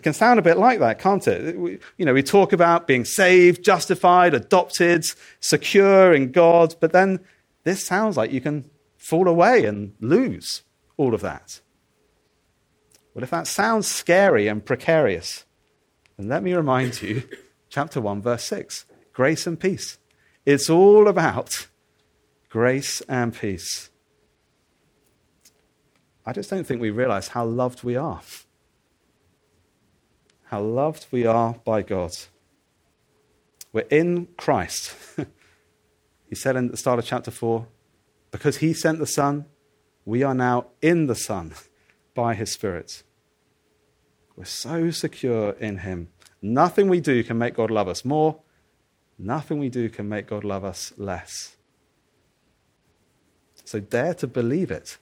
It 0.00 0.02
can 0.02 0.14
sound 0.14 0.38
a 0.38 0.42
bit 0.42 0.56
like 0.56 0.78
that, 0.78 0.98
can't 0.98 1.28
it? 1.28 1.58
We, 1.58 1.78
you 1.98 2.06
know, 2.06 2.14
we 2.14 2.22
talk 2.22 2.54
about 2.54 2.86
being 2.86 3.04
saved, 3.04 3.62
justified, 3.62 4.32
adopted, 4.32 5.04
secure 5.40 6.14
in 6.14 6.32
God, 6.32 6.74
but 6.80 6.92
then 6.92 7.20
this 7.64 7.84
sounds 7.84 8.16
like 8.16 8.32
you 8.32 8.40
can 8.40 8.64
fall 8.96 9.28
away 9.28 9.66
and 9.66 9.92
lose 10.00 10.62
all 10.96 11.12
of 11.12 11.20
that. 11.20 11.60
Well, 13.12 13.22
if 13.22 13.28
that 13.28 13.46
sounds 13.46 13.88
scary 13.88 14.48
and 14.48 14.64
precarious, 14.64 15.44
then 16.16 16.28
let 16.28 16.42
me 16.42 16.54
remind 16.54 17.02
you, 17.02 17.22
chapter 17.68 18.00
1, 18.00 18.22
verse 18.22 18.44
6 18.44 18.86
grace 19.12 19.46
and 19.46 19.60
peace. 19.60 19.98
It's 20.46 20.70
all 20.70 21.08
about 21.08 21.66
grace 22.48 23.02
and 23.02 23.38
peace. 23.38 23.90
I 26.24 26.32
just 26.32 26.48
don't 26.48 26.66
think 26.66 26.80
we 26.80 26.88
realize 26.88 27.28
how 27.28 27.44
loved 27.44 27.82
we 27.84 27.96
are 27.96 28.22
how 30.50 30.60
loved 30.60 31.06
we 31.12 31.24
are 31.24 31.54
by 31.64 31.80
God. 31.80 32.10
We're 33.72 33.82
in 33.82 34.26
Christ. 34.36 34.96
he 36.28 36.34
said 36.34 36.56
in 36.56 36.72
the 36.72 36.76
start 36.76 36.98
of 36.98 37.04
chapter 37.04 37.30
4 37.30 37.68
because 38.32 38.56
he 38.56 38.72
sent 38.72 38.98
the 38.98 39.06
Son, 39.06 39.44
we 40.04 40.24
are 40.24 40.34
now 40.34 40.66
in 40.82 41.06
the 41.06 41.14
Son 41.14 41.54
by 42.14 42.34
his 42.34 42.52
Spirit. 42.52 43.04
We're 44.34 44.44
so 44.44 44.90
secure 44.90 45.52
in 45.52 45.78
him. 45.78 46.08
Nothing 46.42 46.88
we 46.88 47.00
do 47.00 47.22
can 47.22 47.38
make 47.38 47.54
God 47.54 47.70
love 47.70 47.86
us 47.86 48.04
more. 48.04 48.40
Nothing 49.16 49.60
we 49.60 49.68
do 49.68 49.88
can 49.88 50.08
make 50.08 50.26
God 50.26 50.42
love 50.42 50.64
us 50.64 50.92
less. 50.96 51.54
So 53.64 53.78
dare 53.78 54.14
to 54.14 54.26
believe 54.26 54.72
it 54.72 54.98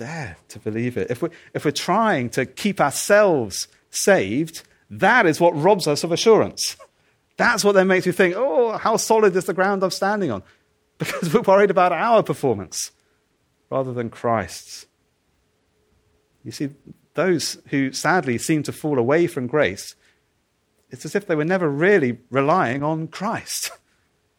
dare 0.00 0.38
to 0.48 0.58
believe 0.58 0.96
it. 0.96 1.10
If 1.10 1.20
we're, 1.20 1.30
if 1.52 1.66
we're 1.66 1.72
trying 1.72 2.30
to 2.30 2.46
keep 2.46 2.80
ourselves 2.80 3.68
saved, 3.90 4.62
that 4.88 5.26
is 5.26 5.38
what 5.38 5.54
robs 5.54 5.86
us 5.86 6.02
of 6.04 6.10
assurance. 6.10 6.78
That's 7.36 7.62
what 7.62 7.72
then 7.72 7.86
makes 7.86 8.06
you 8.06 8.12
think, 8.12 8.34
oh, 8.34 8.78
how 8.78 8.96
solid 8.96 9.36
is 9.36 9.44
the 9.44 9.52
ground 9.52 9.84
I'm 9.84 9.90
standing 9.90 10.30
on? 10.30 10.42
Because 10.96 11.32
we're 11.32 11.42
worried 11.42 11.70
about 11.70 11.92
our 11.92 12.22
performance 12.22 12.92
rather 13.68 13.92
than 13.92 14.08
Christ's. 14.08 14.86
You 16.44 16.52
see, 16.52 16.70
those 17.12 17.58
who 17.68 17.92
sadly 17.92 18.38
seem 18.38 18.62
to 18.62 18.72
fall 18.72 18.98
away 18.98 19.26
from 19.26 19.46
grace, 19.46 19.94
it's 20.88 21.04
as 21.04 21.14
if 21.14 21.26
they 21.26 21.34
were 21.34 21.44
never 21.44 21.68
really 21.68 22.18
relying 22.30 22.82
on 22.82 23.06
Christ, 23.06 23.70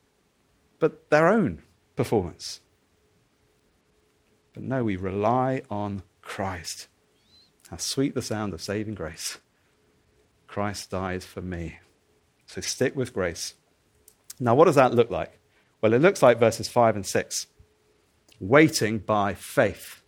but 0.79 1.11
their 1.11 1.27
own 1.27 1.61
performance. 1.95 2.60
But 4.53 4.63
no, 4.63 4.83
we 4.83 4.95
rely 4.95 5.61
on 5.69 6.03
Christ. 6.21 6.87
How 7.69 7.77
sweet 7.77 8.15
the 8.15 8.21
sound 8.21 8.53
of 8.53 8.61
saving 8.61 8.95
grace. 8.95 9.39
Christ 10.47 10.91
died 10.91 11.23
for 11.23 11.41
me. 11.41 11.79
So 12.45 12.59
stick 12.59 12.95
with 12.95 13.13
grace. 13.13 13.53
Now, 14.39 14.55
what 14.55 14.65
does 14.65 14.75
that 14.75 14.93
look 14.93 15.09
like? 15.09 15.39
Well, 15.79 15.93
it 15.93 16.01
looks 16.01 16.21
like 16.21 16.39
verses 16.39 16.67
5 16.67 16.95
and 16.97 17.05
6 17.05 17.47
waiting 18.41 18.97
by 18.97 19.33
faith. 19.35 20.01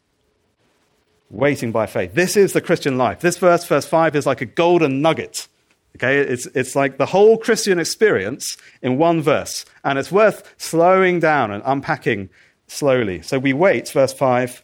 Waiting 1.29 1.71
by 1.71 1.85
faith. 1.85 2.13
This 2.13 2.35
is 2.35 2.53
the 2.53 2.62
Christian 2.62 2.97
life. 2.97 3.21
This 3.21 3.38
verse, 3.38 3.65
verse 3.65 3.85
5, 3.85 4.15
is 4.15 4.25
like 4.25 4.41
a 4.41 4.45
golden 4.45 5.01
nugget. 5.01 5.47
Okay, 5.95 6.17
it's, 6.17 6.47
it's 6.47 6.75
like 6.75 6.97
the 6.97 7.05
whole 7.05 7.38
Christian 7.38 7.79
experience 7.79 8.57
in 8.81 8.97
one 8.97 9.21
verse. 9.21 9.65
And 9.83 10.00
it's 10.00 10.12
worth 10.12 10.53
slowing 10.57 11.19
down 11.19 11.51
and 11.51 11.62
unpacking 11.65 12.29
slowly. 12.74 13.22
So 13.22 13.39
we 13.39 13.53
wait, 13.53 13.89
verse 13.89 14.13
5, 14.13 14.63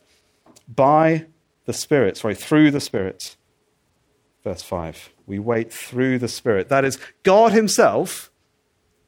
by 0.68 1.26
the 1.66 1.74
Spirit, 1.74 2.18
sorry, 2.18 2.36
through 2.36 2.72
the 2.72 2.80
Spirit. 2.80 3.36
Verse 4.44 4.62
5. 4.64 5.10
We 5.28 5.40
wait 5.40 5.72
through 5.72 6.20
the 6.20 6.28
Spirit. 6.28 6.70
That 6.70 6.86
is, 6.86 6.98
God 7.24 7.52
Himself 7.52 8.32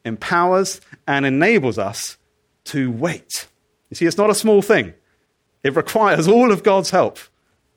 empowers 0.06 0.82
and 1.08 1.26
enables 1.26 1.78
us 1.78 2.18
to 2.66 2.92
wait. 2.92 3.48
You 3.90 3.96
see, 3.96 4.06
it's 4.06 4.18
not 4.18 4.30
a 4.30 4.36
small 4.36 4.62
thing, 4.62 4.94
it 5.64 5.76
requires 5.76 6.28
all 6.28 6.52
of 6.52 6.64
God's 6.64 6.92
help 6.92 7.20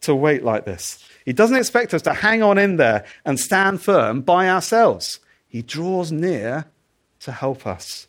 to 0.03 0.15
wait 0.15 0.45
like 0.45 0.65
this. 0.65 1.03
He 1.25 1.33
doesn't 1.33 1.57
expect 1.57 1.95
us 1.95 2.03
to 2.03 2.13
hang 2.13 2.43
on 2.43 2.59
in 2.59 2.77
there 2.77 3.05
and 3.25 3.41
stand 3.41 3.81
firm 3.81 4.21
by 4.21 4.49
ourselves. 4.49 5.21
He 5.49 5.63
draws 5.63 6.13
near 6.13 6.67
to 7.21 7.33
help 7.33 7.67
us 7.67 8.09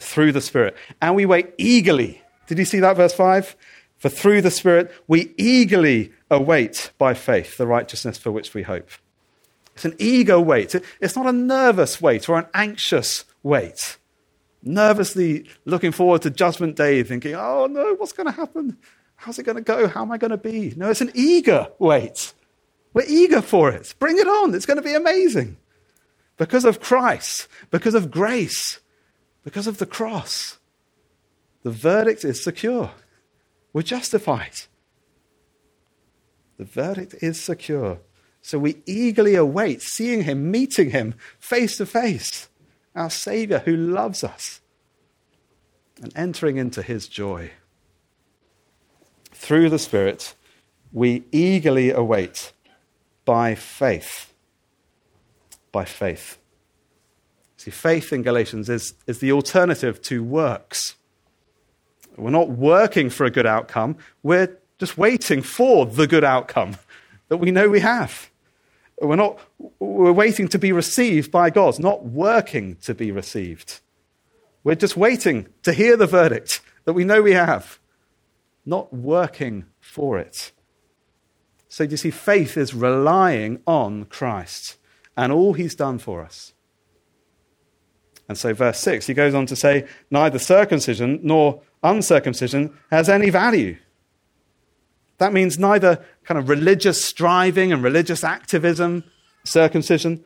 through 0.00 0.32
the 0.32 0.40
Spirit. 0.40 0.76
And 1.00 1.14
we 1.14 1.26
wait 1.26 1.54
eagerly. 1.58 2.22
Did 2.46 2.58
you 2.58 2.64
see 2.64 2.80
that, 2.80 2.96
verse 2.96 3.14
5? 3.14 3.54
For 3.98 4.08
through 4.08 4.42
the 4.42 4.50
Spirit 4.50 4.92
we 5.06 5.32
eagerly 5.36 6.12
await 6.30 6.90
by 6.98 7.14
faith 7.14 7.58
the 7.58 7.66
righteousness 7.66 8.18
for 8.18 8.32
which 8.32 8.54
we 8.54 8.62
hope. 8.62 8.88
It's 9.74 9.84
an 9.84 9.94
eager 9.98 10.40
wait. 10.40 10.74
It's 11.00 11.16
not 11.16 11.26
a 11.26 11.32
nervous 11.32 12.00
wait 12.00 12.28
or 12.28 12.38
an 12.38 12.46
anxious 12.54 13.24
wait. 13.42 13.98
Nervously 14.62 15.48
looking 15.64 15.92
forward 15.92 16.22
to 16.22 16.30
Judgment 16.30 16.76
Day, 16.76 17.02
thinking, 17.02 17.34
oh 17.34 17.66
no, 17.66 17.94
what's 17.94 18.12
going 18.12 18.26
to 18.26 18.32
happen? 18.32 18.78
How's 19.16 19.38
it 19.38 19.44
going 19.44 19.56
to 19.56 19.62
go? 19.62 19.86
How 19.86 20.02
am 20.02 20.12
I 20.12 20.18
going 20.18 20.30
to 20.30 20.38
be? 20.38 20.72
No, 20.76 20.90
it's 20.90 21.00
an 21.02 21.12
eager 21.14 21.68
wait. 21.78 22.32
We're 22.92 23.06
eager 23.06 23.42
for 23.42 23.70
it. 23.70 23.94
Bring 23.98 24.18
it 24.18 24.26
on. 24.26 24.54
It's 24.54 24.66
going 24.66 24.78
to 24.78 24.82
be 24.82 24.94
amazing. 24.94 25.56
Because 26.36 26.64
of 26.64 26.80
Christ, 26.80 27.46
because 27.70 27.94
of 27.94 28.10
grace, 28.10 28.80
because 29.44 29.66
of 29.66 29.78
the 29.78 29.86
cross. 29.86 30.58
The 31.62 31.70
verdict 31.70 32.24
is 32.24 32.42
secure. 32.42 32.92
We're 33.72 33.82
justified. 33.82 34.52
The 36.56 36.64
verdict 36.64 37.14
is 37.22 37.40
secure. 37.40 38.00
So 38.42 38.58
we 38.58 38.82
eagerly 38.86 39.34
await 39.34 39.82
seeing 39.82 40.22
him, 40.24 40.50
meeting 40.50 40.90
him 40.90 41.14
face 41.38 41.76
to 41.76 41.86
face, 41.86 42.48
our 42.94 43.10
Savior 43.10 43.60
who 43.60 43.76
loves 43.76 44.24
us, 44.24 44.60
and 46.02 46.12
entering 46.16 46.56
into 46.56 46.82
his 46.82 47.06
joy. 47.06 47.52
Through 49.32 49.70
the 49.70 49.78
Spirit, 49.78 50.34
we 50.92 51.24
eagerly 51.32 51.90
await 51.90 52.52
by 53.24 53.54
faith. 53.54 54.32
By 55.72 55.84
faith. 55.84 56.39
See, 57.60 57.70
faith 57.70 58.10
in 58.10 58.22
Galatians 58.22 58.70
is, 58.70 58.94
is 59.06 59.18
the 59.18 59.32
alternative 59.32 60.00
to 60.04 60.24
works. 60.24 60.94
We're 62.16 62.30
not 62.30 62.48
working 62.48 63.10
for 63.10 63.26
a 63.26 63.30
good 63.30 63.44
outcome, 63.44 63.98
we're 64.22 64.56
just 64.78 64.96
waiting 64.96 65.42
for 65.42 65.84
the 65.84 66.06
good 66.06 66.24
outcome 66.24 66.78
that 67.28 67.36
we 67.36 67.50
know 67.50 67.68
we 67.68 67.80
have. 67.80 68.30
We're, 68.98 69.16
not, 69.16 69.40
we're 69.78 70.10
waiting 70.10 70.48
to 70.48 70.58
be 70.58 70.72
received 70.72 71.30
by 71.30 71.50
God, 71.50 71.78
not 71.78 72.06
working 72.06 72.76
to 72.76 72.94
be 72.94 73.12
received. 73.12 73.80
We're 74.64 74.74
just 74.74 74.96
waiting 74.96 75.46
to 75.62 75.74
hear 75.74 75.98
the 75.98 76.06
verdict 76.06 76.62
that 76.86 76.94
we 76.94 77.04
know 77.04 77.20
we 77.20 77.32
have, 77.32 77.78
not 78.64 78.90
working 78.90 79.66
for 79.80 80.18
it. 80.18 80.52
So, 81.68 81.84
you 81.84 81.98
see, 81.98 82.10
faith 82.10 82.56
is 82.56 82.72
relying 82.72 83.60
on 83.66 84.06
Christ 84.06 84.78
and 85.14 85.30
all 85.30 85.52
he's 85.52 85.74
done 85.74 85.98
for 85.98 86.24
us. 86.24 86.54
And 88.30 88.38
so, 88.38 88.54
verse 88.54 88.78
6, 88.78 89.08
he 89.08 89.12
goes 89.12 89.34
on 89.34 89.46
to 89.46 89.56
say, 89.56 89.88
Neither 90.08 90.38
circumcision 90.38 91.18
nor 91.24 91.62
uncircumcision 91.82 92.72
has 92.92 93.08
any 93.08 93.28
value. 93.28 93.76
That 95.18 95.32
means 95.32 95.58
neither 95.58 96.04
kind 96.22 96.38
of 96.38 96.48
religious 96.48 97.04
striving 97.04 97.72
and 97.72 97.82
religious 97.82 98.22
activism, 98.22 99.02
circumcision, 99.42 100.22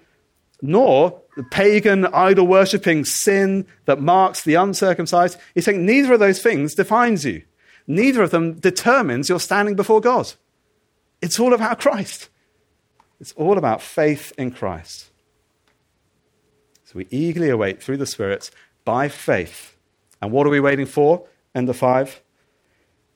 nor 0.61 1.19
the 1.39 1.45
pagan 1.45 2.05
idol 2.05 2.47
worshipping 2.47 3.07
sin 3.07 3.67
that 3.87 4.03
marks 4.03 4.45
the 4.45 4.57
uncircumcised. 4.57 5.39
He's 5.55 5.65
saying 5.65 5.87
neither 5.87 6.13
of 6.13 6.21
those 6.21 6.43
things 6.43 6.75
defines 6.75 7.25
you. 7.25 7.43
Neither 7.87 8.23
of 8.23 8.33
them 8.33 8.61
determines 8.61 9.31
your 9.31 9.41
standing 9.41 9.77
before 9.77 10.03
God. 10.03 10.31
It's 11.23 11.41
all 11.41 11.55
about 11.55 11.81
Christ. 11.81 12.29
It's 13.19 13.33
all 13.33 13.57
about 13.57 13.81
faith 13.81 14.35
in 14.37 14.51
Christ. 14.51 15.11
So 16.95 16.99
we 16.99 17.09
eagerly 17.11 17.51
await 17.51 17.83
through 17.83 17.97
the 17.97 18.07
Spirit 18.07 18.51
by 18.85 19.09
faith. 19.09 19.77
And 20.23 20.31
what 20.31 20.47
are 20.47 20.51
we 20.51 20.61
waiting 20.61 20.87
for? 20.87 21.27
End 21.55 21.69
of 21.69 21.77
five 21.77 22.21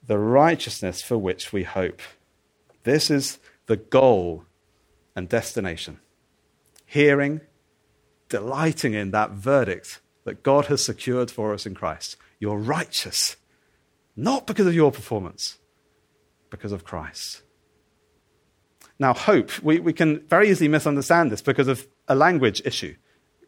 the 0.07 0.19
righteousness 0.19 1.03
for 1.03 1.19
which 1.19 1.53
we 1.53 1.65
hope. 1.65 2.01
This 2.85 3.11
is 3.11 3.39
the 3.67 3.77
goal 3.77 4.45
and 5.15 5.29
destination. 5.29 6.01
Hearing, 6.87 7.43
delighting 8.31 8.95
in 8.95 9.11
that 9.11 9.33
verdict 9.33 10.01
that 10.25 10.43
God 10.43 10.67
has 10.67 10.83
secured 10.83 11.31
for 11.31 11.53
us 11.53 11.67
in 11.67 11.75
Christ. 11.75 12.17
You're 12.41 12.57
righteous, 12.57 13.37
not 14.17 14.47
because 14.47 14.67
of 14.67 14.75
your 14.75 14.91
performance, 14.91 15.59
because 16.49 16.73
of 16.73 16.85
Christ. 16.85 17.43
Now, 18.99 19.13
hope, 19.13 19.63
we, 19.63 19.79
we 19.79 19.93
can 19.93 20.21
very 20.21 20.49
easily 20.49 20.69
misunderstand 20.69 21.31
this 21.31 21.43
because 21.43 21.69
of 21.69 21.87
a 22.09 22.15
language 22.15 22.63
issue. 22.65 22.97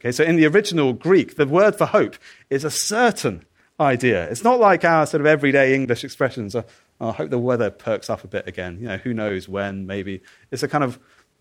Okay, 0.00 0.12
so 0.12 0.24
in 0.24 0.36
the 0.36 0.46
original 0.46 0.94
Greek, 0.94 1.36
the 1.36 1.46
word 1.46 1.76
for 1.76 1.84
hope 1.84 2.16
is 2.48 2.64
a 2.64 2.70
certain 2.70 3.44
idea. 3.78 4.28
It's 4.30 4.44
not 4.44 4.58
like 4.58 4.84
our 4.84 5.06
sort 5.06 5.20
of 5.20 5.26
everyday 5.26 5.74
English 5.74 6.04
expressions. 6.04 6.54
oh, 6.54 6.64
I 7.00 7.12
hope 7.12 7.30
the 7.30 7.38
weather 7.38 7.70
perks 7.70 8.08
up 8.08 8.24
a 8.24 8.28
bit 8.28 8.48
again. 8.48 8.78
You 8.80 8.88
know, 8.88 8.96
who 8.96 9.12
knows 9.12 9.48
when, 9.48 9.86
maybe. 9.86 10.22
It's 10.50 10.62
a 10.62 10.68
kind 10.68 10.84
of 10.84 10.98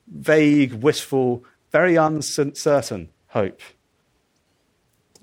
vague, 0.08 0.74
wishful, 0.74 1.46
very 1.72 1.96
uncertain 1.96 3.10
hope. 3.28 3.62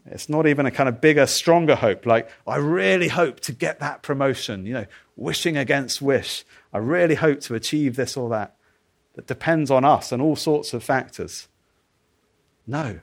It's 0.07 0.28
not 0.28 0.47
even 0.47 0.64
a 0.64 0.71
kind 0.71 0.88
of 0.88 1.00
bigger, 1.00 1.26
stronger 1.26 1.75
hope, 1.75 2.07
like, 2.07 2.31
I 2.47 2.57
really 2.57 3.09
hope 3.09 3.40
to 3.40 3.52
get 3.52 3.81
that 3.81 4.02
promotion, 4.02 4.64
you 4.64 4.73
know, 4.73 4.87
wishing 5.16 5.57
against 5.57 6.00
wish. 6.00 6.45
I 6.73 6.78
really 6.78 7.17
hope 7.17 7.41
to 7.41 7.54
achieve 7.54 7.97
this 7.97 8.17
or 8.17 8.30
that. 8.30 8.54
That 9.15 9.26
depends 9.26 9.71
on 9.71 9.84
us 9.84 10.13
and 10.13 10.23
all 10.23 10.37
sorts 10.37 10.75
of 10.75 10.84
factors. 10.84 11.49
No. 12.67 13.00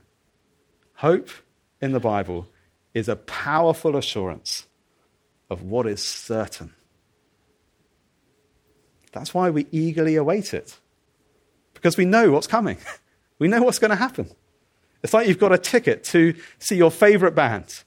Hope 1.03 1.27
in 1.81 1.91
the 1.91 1.99
Bible 1.99 2.47
is 2.93 3.09
a 3.09 3.17
powerful 3.17 3.97
assurance 3.97 4.67
of 5.49 5.61
what 5.61 5.85
is 5.85 6.01
certain. 6.01 6.73
That's 9.11 9.33
why 9.33 9.49
we 9.49 9.67
eagerly 9.69 10.15
await 10.15 10.53
it, 10.53 10.79
because 11.73 11.97
we 11.97 12.05
know 12.05 12.31
what's 12.31 12.47
coming. 12.47 12.77
We 13.39 13.49
know 13.49 13.63
what's 13.63 13.79
going 13.79 13.89
to 13.89 13.97
happen. 13.97 14.29
It's 15.01 15.13
like 15.13 15.27
you've 15.27 15.39
got 15.39 15.51
a 15.51 15.57
ticket 15.57 16.05
to 16.05 16.35
see 16.59 16.77
your 16.77 16.91
favorite 16.91 17.35
band, 17.35 17.83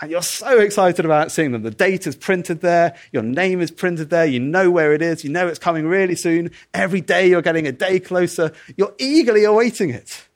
and 0.00 0.10
you're 0.10 0.22
so 0.22 0.60
excited 0.60 1.04
about 1.04 1.30
seeing 1.32 1.52
them. 1.52 1.62
The 1.62 1.70
date 1.70 2.06
is 2.06 2.16
printed 2.16 2.62
there, 2.62 2.96
your 3.12 3.24
name 3.24 3.60
is 3.60 3.70
printed 3.70 4.08
there, 4.08 4.24
you 4.24 4.40
know 4.40 4.70
where 4.70 4.94
it 4.94 5.02
is, 5.02 5.24
you 5.24 5.30
know 5.30 5.48
it's 5.48 5.58
coming 5.58 5.86
really 5.86 6.14
soon. 6.14 6.52
Every 6.72 7.02
day 7.02 7.28
you're 7.28 7.42
getting 7.42 7.66
a 7.66 7.72
day 7.72 8.00
closer. 8.00 8.52
You're 8.76 8.94
eagerly 8.98 9.44
awaiting 9.44 9.90
it. 9.90 10.28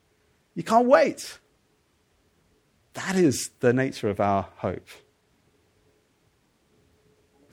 You 0.53 0.61
can't 0.61 0.85
wait. 0.85 1.39
That 2.97 3.15
is 3.15 3.51
the 3.59 3.73
nature 3.73 4.09
of 4.09 4.19
our 4.19 4.47
hope. 4.57 4.87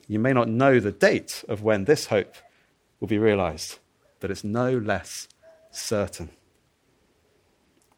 You 0.07 0.17
may 0.17 0.33
not 0.33 0.49
know 0.49 0.79
the 0.79 0.91
date 0.91 1.43
of 1.47 1.61
when 1.61 1.85
this 1.85 2.07
hope 2.07 2.33
will 2.99 3.07
be 3.07 3.19
realized, 3.19 3.77
but 4.19 4.31
it's 4.31 4.43
no 4.43 4.75
less 4.75 5.27
certain. 5.69 6.31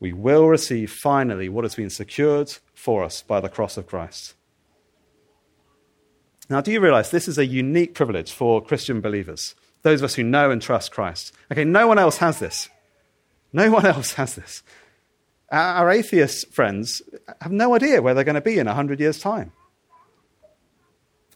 We 0.01 0.11
will 0.11 0.49
receive 0.49 0.91
finally 0.91 1.47
what 1.47 1.63
has 1.63 1.75
been 1.75 1.89
secured 1.89 2.53
for 2.73 3.05
us 3.05 3.21
by 3.21 3.39
the 3.39 3.49
cross 3.49 3.77
of 3.77 3.87
Christ. 3.87 4.35
Now, 6.49 6.59
do 6.59 6.73
you 6.73 6.81
realize 6.81 7.11
this 7.11 7.29
is 7.29 7.37
a 7.37 7.45
unique 7.45 7.93
privilege 7.93 8.33
for 8.33 8.61
Christian 8.61 8.99
believers, 8.99 9.55
those 9.83 10.01
of 10.01 10.05
us 10.05 10.15
who 10.15 10.23
know 10.23 10.51
and 10.51 10.61
trust 10.61 10.91
Christ? 10.91 11.33
Okay, 11.49 11.63
no 11.63 11.87
one 11.87 11.97
else 11.97 12.17
has 12.17 12.39
this. 12.39 12.67
No 13.53 13.71
one 13.71 13.85
else 13.95 14.13
has 14.13 14.35
this. 14.35 14.63
Our 15.51 15.89
atheist 15.89 16.53
friends 16.53 17.01
have 17.41 17.51
no 17.51 17.73
idea 17.73 18.01
where 18.01 18.13
they're 18.13 18.23
going 18.23 18.35
to 18.35 18.41
be 18.41 18.59
in 18.59 18.67
100 18.67 18.99
years' 18.99 19.19
time. 19.19 19.53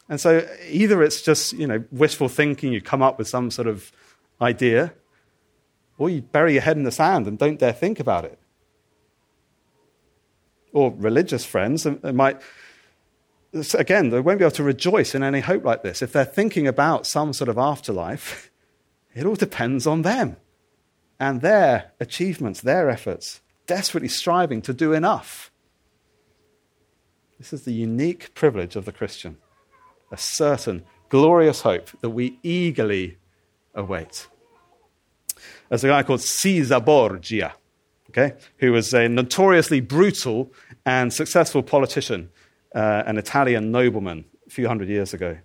And 0.09 0.19
so 0.19 0.45
either 0.69 1.01
it's 1.01 1.21
just, 1.21 1.53
you 1.53 1.65
know, 1.65 1.85
wishful 1.91 2.27
thinking, 2.27 2.73
you 2.73 2.81
come 2.81 3.01
up 3.01 3.17
with 3.17 3.29
some 3.29 3.49
sort 3.49 3.69
of 3.69 3.91
idea, 4.41 4.93
or 5.97 6.09
you 6.09 6.21
bury 6.21 6.53
your 6.53 6.61
head 6.63 6.75
in 6.75 6.83
the 6.83 6.91
sand 6.91 7.27
and 7.27 7.37
don't 7.37 7.59
dare 7.59 7.71
think 7.71 7.99
about 7.99 8.25
it. 8.25 8.37
Or 10.73 10.93
religious 10.97 11.45
friends, 11.45 11.83
they 11.83 12.11
might, 12.11 12.41
again, 13.73 14.09
they 14.09 14.19
won't 14.19 14.39
be 14.39 14.43
able 14.43 14.51
to 14.55 14.63
rejoice 14.63 15.15
in 15.15 15.23
any 15.23 15.39
hope 15.39 15.63
like 15.63 15.83
this. 15.83 16.01
If 16.01 16.11
they're 16.11 16.25
thinking 16.25 16.67
about 16.67 17.07
some 17.07 17.31
sort 17.31 17.47
of 17.47 17.57
afterlife, 17.57 18.51
it 19.15 19.25
all 19.25 19.35
depends 19.35 19.87
on 19.87 20.01
them 20.01 20.35
and 21.21 21.39
their 21.39 21.91
achievements, 22.01 22.59
their 22.59 22.89
efforts 22.89 23.39
desperately 23.71 24.09
striving 24.09 24.61
to 24.61 24.73
do 24.73 24.91
enough. 24.91 25.49
This 27.37 27.53
is 27.53 27.63
the 27.63 27.71
unique 27.71 28.33
privilege 28.33 28.75
of 28.75 28.83
the 28.83 28.91
Christian, 28.91 29.37
a 30.11 30.17
certain 30.17 30.83
glorious 31.07 31.61
hope 31.61 31.89
that 32.01 32.09
we 32.09 32.37
eagerly 32.43 33.17
await. 33.73 34.27
There's 35.69 35.85
a 35.85 35.87
guy 35.87 36.03
called 36.03 36.19
Caesar 36.19 36.81
Borgia, 36.81 37.53
okay, 38.09 38.33
who 38.57 38.73
was 38.73 38.93
a 38.93 39.07
notoriously 39.07 39.79
brutal 39.79 40.51
and 40.85 41.13
successful 41.13 41.63
politician, 41.63 42.29
uh, 42.75 43.03
an 43.05 43.17
Italian 43.17 43.71
nobleman 43.71 44.25
a 44.47 44.49
few 44.49 44.67
hundred 44.67 44.89
years 44.89 45.13
ago. 45.13 45.37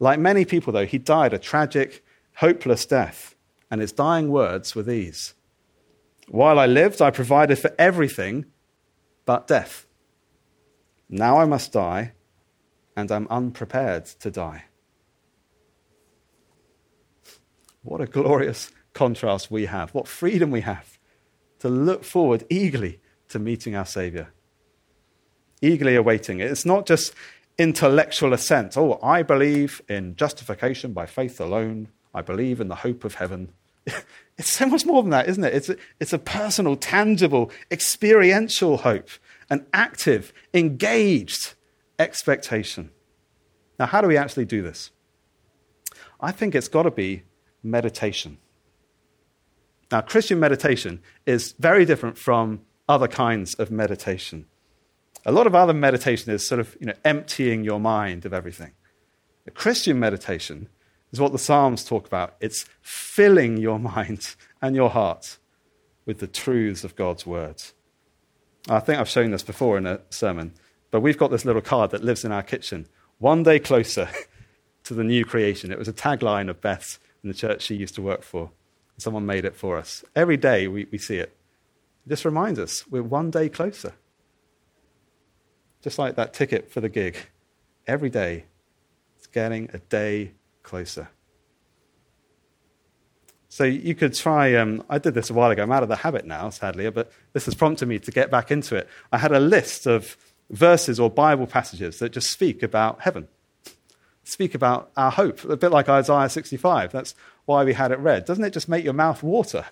Like 0.00 0.18
many 0.18 0.44
people, 0.44 0.70
though, 0.70 0.84
he 0.84 0.98
died 0.98 1.32
a 1.32 1.38
tragic, 1.38 2.04
hopeless 2.34 2.84
death, 2.84 3.34
and 3.70 3.80
his 3.80 3.90
dying 3.90 4.28
words 4.28 4.74
were 4.74 4.82
these 4.82 5.32
while 6.28 6.58
I 6.58 6.66
lived, 6.66 7.00
I 7.00 7.10
provided 7.10 7.58
for 7.58 7.74
everything 7.78 8.46
but 9.24 9.46
death. 9.46 9.86
Now 11.08 11.38
I 11.38 11.44
must 11.44 11.72
die, 11.72 12.12
and 12.96 13.10
I'm 13.10 13.28
unprepared 13.28 14.06
to 14.06 14.30
die. 14.30 14.64
What 17.82 18.00
a 18.00 18.06
glorious 18.06 18.72
contrast 18.94 19.50
we 19.50 19.66
have. 19.66 19.94
What 19.94 20.08
freedom 20.08 20.50
we 20.50 20.62
have 20.62 20.98
to 21.60 21.68
look 21.68 22.04
forward 22.04 22.44
eagerly 22.50 23.00
to 23.28 23.38
meeting 23.38 23.74
our 23.76 23.86
Savior. 23.86 24.32
Eagerly 25.62 25.94
awaiting 25.94 26.40
it. 26.40 26.50
It's 26.50 26.66
not 26.66 26.86
just 26.86 27.14
intellectual 27.58 28.32
assent. 28.32 28.76
Oh, 28.76 28.98
I 29.02 29.22
believe 29.22 29.80
in 29.88 30.16
justification 30.16 30.92
by 30.92 31.06
faith 31.06 31.40
alone. 31.40 31.88
I 32.12 32.22
believe 32.22 32.60
in 32.60 32.68
the 32.68 32.76
hope 32.76 33.04
of 33.04 33.14
heaven. 33.14 33.52
It's 34.38 34.52
so 34.52 34.66
much 34.66 34.84
more 34.84 35.02
than 35.02 35.10
that, 35.10 35.28
isn't 35.28 35.44
it? 35.44 35.54
It's 35.54 35.68
a, 35.70 35.76
it's 35.98 36.12
a 36.12 36.18
personal, 36.18 36.76
tangible, 36.76 37.50
experiential 37.70 38.78
hope, 38.78 39.08
an 39.48 39.66
active, 39.72 40.32
engaged 40.52 41.54
expectation. 41.98 42.90
Now, 43.78 43.86
how 43.86 44.00
do 44.00 44.08
we 44.08 44.16
actually 44.16 44.44
do 44.44 44.62
this? 44.62 44.90
I 46.20 46.32
think 46.32 46.54
it's 46.54 46.68
got 46.68 46.82
to 46.84 46.90
be 46.90 47.22
meditation. 47.62 48.38
Now, 49.90 50.00
Christian 50.00 50.40
meditation 50.40 51.00
is 51.26 51.52
very 51.58 51.84
different 51.84 52.18
from 52.18 52.62
other 52.88 53.08
kinds 53.08 53.54
of 53.54 53.70
meditation. 53.70 54.46
A 55.24 55.32
lot 55.32 55.46
of 55.46 55.54
other 55.54 55.72
meditation 55.72 56.32
is 56.32 56.46
sort 56.46 56.60
of 56.60 56.76
you 56.80 56.86
know, 56.86 56.94
emptying 57.04 57.64
your 57.64 57.80
mind 57.80 58.24
of 58.26 58.32
everything. 58.32 58.72
A 59.46 59.50
Christian 59.50 59.98
meditation 59.98 60.68
is 61.12 61.20
what 61.20 61.32
the 61.32 61.38
Psalms 61.38 61.84
talk 61.84 62.06
about. 62.06 62.36
It's 62.40 62.66
filling 62.80 63.56
your 63.56 63.78
mind 63.96 64.34
and 64.60 64.74
your 64.74 64.90
heart 64.90 65.38
with 66.04 66.18
the 66.18 66.26
truths 66.26 66.84
of 66.84 66.96
God's 66.96 67.26
words. 67.26 67.74
I 68.68 68.80
think 68.80 68.98
I've 68.98 69.08
shown 69.08 69.30
this 69.30 69.42
before 69.42 69.78
in 69.78 69.86
a 69.86 70.00
sermon, 70.10 70.54
but 70.90 71.00
we've 71.00 71.18
got 71.18 71.30
this 71.30 71.44
little 71.44 71.62
card 71.62 71.90
that 71.90 72.04
lives 72.04 72.24
in 72.24 72.32
our 72.32 72.42
kitchen. 72.42 72.86
One 73.18 73.42
day 73.42 73.58
closer 73.58 74.08
to 74.84 74.94
the 74.94 75.04
new 75.04 75.24
creation. 75.24 75.72
It 75.72 75.78
was 75.78 75.88
a 75.88 75.92
tagline 75.92 76.48
of 76.48 76.60
Beth's 76.60 76.98
in 77.22 77.28
the 77.28 77.34
church 77.34 77.62
she 77.62 77.74
used 77.74 77.96
to 77.96 78.02
work 78.02 78.22
for. 78.22 78.50
Someone 78.98 79.26
made 79.26 79.44
it 79.44 79.56
for 79.56 79.76
us. 79.76 80.04
Every 80.14 80.36
day 80.36 80.68
we, 80.68 80.86
we 80.90 80.98
see 80.98 81.16
it. 81.16 81.36
Just 82.08 82.24
reminds 82.24 82.58
us 82.58 82.86
we're 82.88 83.02
one 83.02 83.30
day 83.30 83.48
closer. 83.48 83.94
Just 85.82 85.98
like 85.98 86.16
that 86.16 86.32
ticket 86.32 86.70
for 86.70 86.80
the 86.80 86.88
gig. 86.88 87.16
Every 87.86 88.10
day 88.10 88.44
it's 89.16 89.26
getting 89.26 89.70
a 89.72 89.78
day 89.78 90.32
closer. 90.66 91.08
So 93.48 93.64
you 93.64 93.94
could 93.94 94.12
try, 94.12 94.54
um, 94.54 94.84
I 94.90 94.98
did 94.98 95.14
this 95.14 95.30
a 95.30 95.32
while 95.32 95.50
ago. 95.50 95.62
I'm 95.62 95.72
out 95.72 95.82
of 95.82 95.88
the 95.88 95.96
habit 95.96 96.26
now, 96.26 96.50
sadly, 96.50 96.90
but 96.90 97.10
this 97.32 97.46
has 97.46 97.54
prompted 97.54 97.88
me 97.88 97.98
to 98.00 98.10
get 98.10 98.30
back 98.30 98.50
into 98.50 98.76
it. 98.76 98.86
I 99.10 99.16
had 99.16 99.32
a 99.32 99.40
list 99.40 99.86
of 99.86 100.18
verses 100.50 101.00
or 101.00 101.08
Bible 101.08 101.46
passages 101.46 101.98
that 102.00 102.10
just 102.10 102.30
speak 102.30 102.62
about 102.62 103.00
heaven, 103.00 103.28
speak 104.24 104.54
about 104.54 104.90
our 104.96 105.10
hope, 105.10 105.42
a 105.44 105.56
bit 105.56 105.70
like 105.70 105.88
Isaiah 105.88 106.28
65. 106.28 106.92
That's 106.92 107.14
why 107.46 107.64
we 107.64 107.72
had 107.72 107.92
it 107.92 107.98
read. 107.98 108.26
Doesn't 108.26 108.44
it 108.44 108.52
just 108.52 108.68
make 108.68 108.84
your 108.84 108.92
mouth 108.92 109.22
water? 109.22 109.64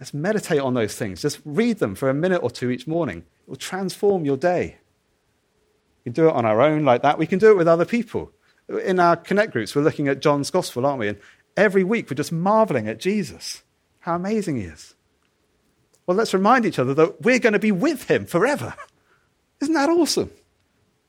Let's 0.00 0.14
meditate 0.14 0.60
on 0.60 0.74
those 0.74 0.96
things. 0.96 1.22
Just 1.22 1.38
read 1.44 1.78
them 1.78 1.94
for 1.94 2.08
a 2.08 2.14
minute 2.14 2.42
or 2.42 2.50
two 2.50 2.70
each 2.70 2.86
morning. 2.86 3.18
It 3.18 3.48
will 3.50 3.56
transform 3.56 4.24
your 4.24 4.38
day. 4.38 4.78
We 6.00 6.10
can 6.10 6.14
do 6.14 6.28
it 6.28 6.34
on 6.34 6.46
our 6.46 6.62
own 6.62 6.84
like 6.84 7.02
that. 7.02 7.18
We 7.18 7.26
can 7.26 7.38
do 7.38 7.50
it 7.50 7.56
with 7.58 7.68
other 7.68 7.84
people. 7.84 8.32
In 8.70 9.00
our 9.00 9.16
Connect 9.16 9.52
groups, 9.52 9.74
we're 9.74 9.82
looking 9.82 10.06
at 10.06 10.20
John's 10.20 10.50
Gospel, 10.50 10.86
aren't 10.86 11.00
we? 11.00 11.08
And 11.08 11.18
every 11.56 11.82
week 11.82 12.08
we're 12.08 12.14
just 12.14 12.30
marveling 12.30 12.88
at 12.88 13.00
Jesus, 13.00 13.62
how 14.00 14.14
amazing 14.14 14.56
he 14.56 14.62
is. 14.62 14.94
Well, 16.06 16.16
let's 16.16 16.34
remind 16.34 16.66
each 16.66 16.78
other 16.78 16.94
that 16.94 17.22
we're 17.22 17.38
going 17.38 17.52
to 17.52 17.58
be 17.58 17.72
with 17.72 18.10
him 18.10 18.26
forever. 18.26 18.74
Isn't 19.60 19.74
that 19.74 19.88
awesome? 19.88 20.30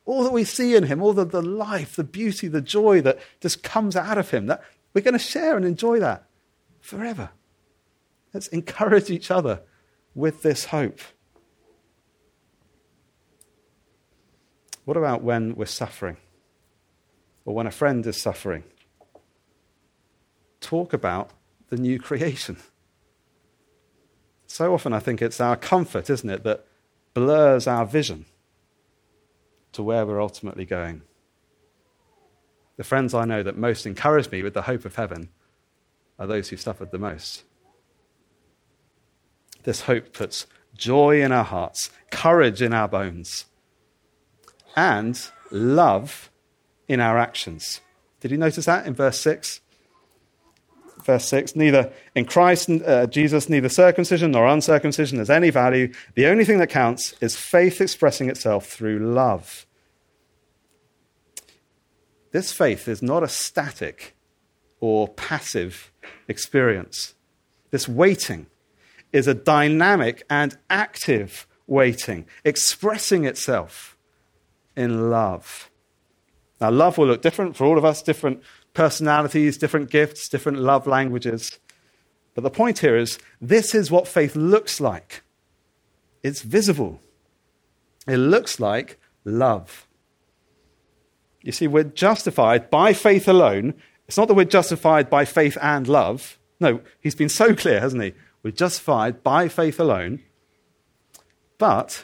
All 0.06 0.24
that 0.24 0.34
we 0.34 0.44
see 0.44 0.76
in 0.76 0.84
him, 0.84 1.02
all 1.02 1.14
the, 1.14 1.24
the 1.24 1.42
life, 1.42 1.96
the 1.96 2.04
beauty, 2.04 2.48
the 2.48 2.62
joy 2.62 3.02
that 3.02 3.20
just 3.40 3.64
comes 3.64 3.96
out 3.96 4.18
of 4.18 4.32
him, 4.32 4.48
that 4.48 4.64
we're 4.94 5.02
going 5.02 5.14
to 5.14 5.20
share 5.20 5.56
and 5.56 5.66
enjoy 5.66 6.00
that 6.00 6.26
forever. 6.82 7.30
Let's 8.34 8.48
encourage 8.48 9.10
each 9.10 9.30
other 9.30 9.62
with 10.16 10.42
this 10.42 10.66
hope. 10.66 11.00
What 14.86 14.98
about 14.98 15.22
when 15.22 15.56
we're 15.56 15.66
suffering? 15.66 16.18
Or 17.46 17.56
when 17.56 17.68
a 17.68 17.72
friend 17.72 18.06
is 18.06 18.22
suffering? 18.22 18.64
talk 20.62 20.94
about 20.94 21.32
the 21.70 21.76
new 21.76 22.00
creation. 22.00 22.58
So 24.48 24.74
often, 24.74 24.94
I 24.94 25.00
think 25.00 25.22
it's 25.22 25.42
our 25.42 25.58
comfort, 25.58 26.10
isn't 26.10 26.30
it, 26.30 26.44
that 26.44 26.66
blurs 27.14 27.68
our 27.68 27.86
vision 27.86 28.26
to 29.74 29.84
where 29.84 30.06
we're 30.06 30.22
ultimately 30.22 30.66
going. 30.66 31.02
The 32.78 32.84
friends 32.84 33.14
I 33.14 33.26
know 33.26 33.44
that 33.44 33.58
most 33.58 33.86
encourage 33.86 34.32
me 34.32 34.44
with 34.44 34.54
the 34.54 34.64
hope 34.64 34.86
of 34.86 34.96
heaven 34.96 35.30
are 36.18 36.28
those 36.28 36.50
who 36.50 36.58
suffered 36.58 36.92
the 36.92 36.98
most. 36.98 37.44
This 39.64 39.82
hope 39.82 40.14
puts 40.14 40.48
joy 40.74 41.22
in 41.22 41.32
our 41.32 41.44
hearts, 41.44 41.90
courage 42.12 42.62
in 42.62 42.74
our 42.74 42.88
bones, 42.88 43.46
and 44.76 45.20
love 45.52 46.31
in 46.92 47.00
our 47.00 47.18
actions. 47.18 47.80
Did 48.20 48.32
you 48.32 48.38
notice 48.38 48.66
that 48.66 48.86
in 48.86 48.94
verse 48.94 49.20
6? 49.22 49.62
verse 51.04 51.26
6 51.30 51.56
neither 51.56 51.92
in 52.14 52.26
Christ, 52.26 52.70
uh, 52.70 53.08
Jesus, 53.08 53.50
neither 53.50 53.70
circumcision 53.70 54.32
nor 54.32 54.46
uncircumcision 54.46 55.18
has 55.18 55.30
any 55.30 55.50
value. 55.50 55.92
The 56.14 56.28
only 56.28 56.46
thing 56.46 56.60
that 56.60 56.70
counts 56.70 57.16
is 57.22 57.36
faith 57.36 57.82
expressing 57.82 58.30
itself 58.30 58.68
through 58.68 59.00
love. 59.00 59.66
This 62.32 62.52
faith 62.52 62.88
is 62.88 63.02
not 63.02 63.24
a 63.24 63.28
static 63.28 64.16
or 64.80 65.08
passive 65.08 65.92
experience. 66.28 67.16
This 67.72 67.88
waiting 67.88 68.46
is 69.12 69.28
a 69.28 69.34
dynamic 69.34 70.24
and 70.30 70.56
active 70.70 71.48
waiting, 71.66 72.26
expressing 72.46 73.26
itself 73.26 73.98
in 74.76 75.10
love. 75.10 75.71
Now, 76.62 76.70
love 76.70 77.00
will 77.00 77.08
look 77.08 77.24
different 77.24 77.56
for 77.58 77.66
all 77.66 77.80
of 77.80 77.84
us, 77.84 78.04
different 78.04 78.44
personalities, 78.76 79.58
different 79.58 79.90
gifts, 79.90 80.30
different 80.30 80.60
love 80.60 80.86
languages. 80.86 81.58
But 82.36 82.44
the 82.44 82.52
point 82.52 82.80
here 82.80 82.96
is 82.96 83.18
this 83.42 83.74
is 83.74 83.90
what 83.90 84.08
faith 84.08 84.36
looks 84.36 84.80
like 84.80 85.24
it's 86.24 86.44
visible, 86.44 87.02
it 88.08 88.18
looks 88.18 88.60
like 88.60 89.00
love. 89.26 89.88
You 91.42 91.52
see, 91.52 91.66
we're 91.66 91.84
justified 91.84 92.70
by 92.70 92.94
faith 92.94 93.28
alone. 93.28 93.74
It's 94.08 94.18
not 94.18 94.28
that 94.28 94.36
we're 94.36 94.46
justified 94.46 95.10
by 95.10 95.26
faith 95.26 95.58
and 95.60 95.88
love. 95.88 96.38
No, 96.60 96.82
he's 97.00 97.16
been 97.16 97.30
so 97.30 97.56
clear, 97.56 97.80
hasn't 97.80 98.04
he? 98.04 98.14
We're 98.44 98.52
justified 98.52 99.24
by 99.24 99.48
faith 99.48 99.80
alone. 99.80 100.22
But 101.58 102.04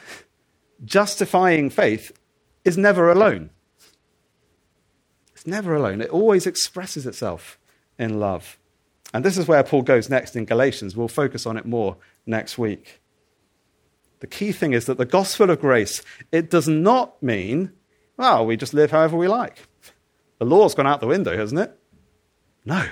justifying 0.84 1.70
faith 1.70 2.12
is 2.66 2.76
never 2.76 3.12
alone 3.12 3.52
never 5.48 5.76
alone. 5.76 6.02
It 6.02 6.10
always 6.10 6.46
expresses 6.46 7.06
itself 7.06 7.58
in 7.98 8.20
love. 8.20 8.58
And 9.14 9.24
this 9.24 9.38
is 9.38 9.48
where 9.48 9.64
Paul 9.64 9.82
goes 9.82 10.10
next 10.10 10.36
in 10.36 10.46
Galatians. 10.46 10.96
We'll 10.96 11.08
focus 11.08 11.46
on 11.46 11.58
it 11.58 11.66
more 11.66 11.98
next 12.26 12.58
week. 12.58 13.02
The 14.20 14.28
key 14.28 14.52
thing 14.52 14.74
is 14.74 14.86
that 14.86 14.98
the 14.98 15.06
gospel 15.06 15.50
of 15.50 15.62
grace, 15.62 16.02
it 16.32 16.50
does 16.50 16.68
not 16.68 17.22
mean, 17.22 17.72
well, 18.18 18.46
we 18.46 18.58
just 18.58 18.74
live 18.74 18.92
however 18.92 19.16
we 19.16 19.28
like. 19.28 19.68
The 20.40 20.46
law's 20.46 20.76
gone 20.76 20.88
out 20.88 21.00
the 21.00 21.08
window, 21.08 21.38
hasn't 21.38 21.62
it? 21.62 21.78
No. 22.66 22.86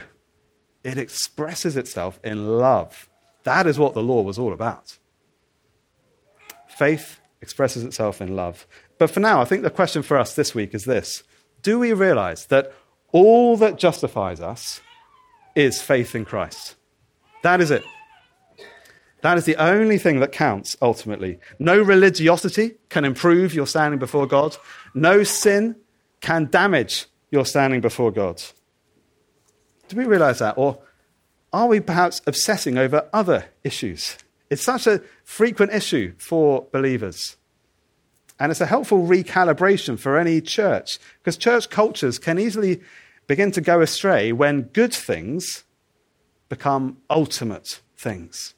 It 0.84 0.98
expresses 0.98 1.76
itself 1.76 2.20
in 2.24 2.58
love. 2.58 3.10
That 3.44 3.68
is 3.68 3.78
what 3.78 3.94
the 3.94 4.04
law 4.04 4.22
was 4.22 4.40
all 4.40 4.54
about. 4.54 4.98
Faith 6.68 7.20
expresses 7.42 7.84
itself 7.84 8.22
in 8.22 8.36
love. 8.36 8.68
But 8.98 9.12
for 9.12 9.20
now, 9.20 9.42
I 9.42 9.46
think 9.46 9.64
the 9.64 9.70
question 9.70 10.02
for 10.02 10.18
us 10.18 10.36
this 10.36 10.56
week 10.56 10.74
is 10.74 10.86
this 10.86 11.24
do 11.66 11.80
we 11.80 11.94
realize 11.94 12.46
that 12.46 12.72
all 13.12 13.58
that 13.58 13.80
justifies 13.80 14.40
us 14.40 14.82
is 15.56 15.82
faith 15.82 16.14
in 16.14 16.24
Christ? 16.24 16.76
That 17.42 17.60
is 17.60 17.72
it. 17.72 17.84
That 19.22 19.40
is 19.40 19.46
the 19.46 19.56
only 19.56 19.98
thing 19.98 20.20
that 20.20 20.32
counts 20.32 20.78
ultimately. 20.80 21.40
No 21.58 21.82
religiosity 21.82 22.76
can 22.90 23.04
improve 23.04 23.56
your 23.56 23.66
standing 23.66 23.98
before 23.98 24.28
God. 24.28 24.56
No 24.94 25.24
sin 25.24 25.76
can 26.22 26.50
damage 26.52 27.08
your 27.32 27.48
standing 27.48 27.82
before 27.82 28.12
God. 28.12 28.44
Do 29.88 29.98
we 29.98 30.06
realize 30.06 30.38
that? 30.38 30.60
Or 30.60 30.78
are 31.52 31.68
we 31.68 31.80
perhaps 31.80 32.22
obsessing 32.28 32.78
over 32.78 33.10
other 33.12 33.46
issues? 33.64 34.20
It's 34.52 34.64
such 34.64 34.86
a 34.86 35.02
frequent 35.24 35.74
issue 35.74 36.14
for 36.20 36.68
believers. 36.72 37.38
And 38.40 38.52
it's 38.52 38.62
a 38.62 38.66
helpful 38.66 39.08
recalibration 39.08 39.98
for 39.98 40.18
any 40.18 40.42
church 40.42 41.00
because 41.20 41.38
church 41.38 41.70
cultures 41.70 42.20
can 42.20 42.38
easily 42.38 42.82
begin 43.28 43.52
to 43.52 43.62
go 43.62 43.82
astray 43.82 44.32
when 44.32 44.64
good 44.64 44.94
things 44.94 45.64
become 46.50 46.98
ultimate 47.10 47.82
things. 47.98 48.54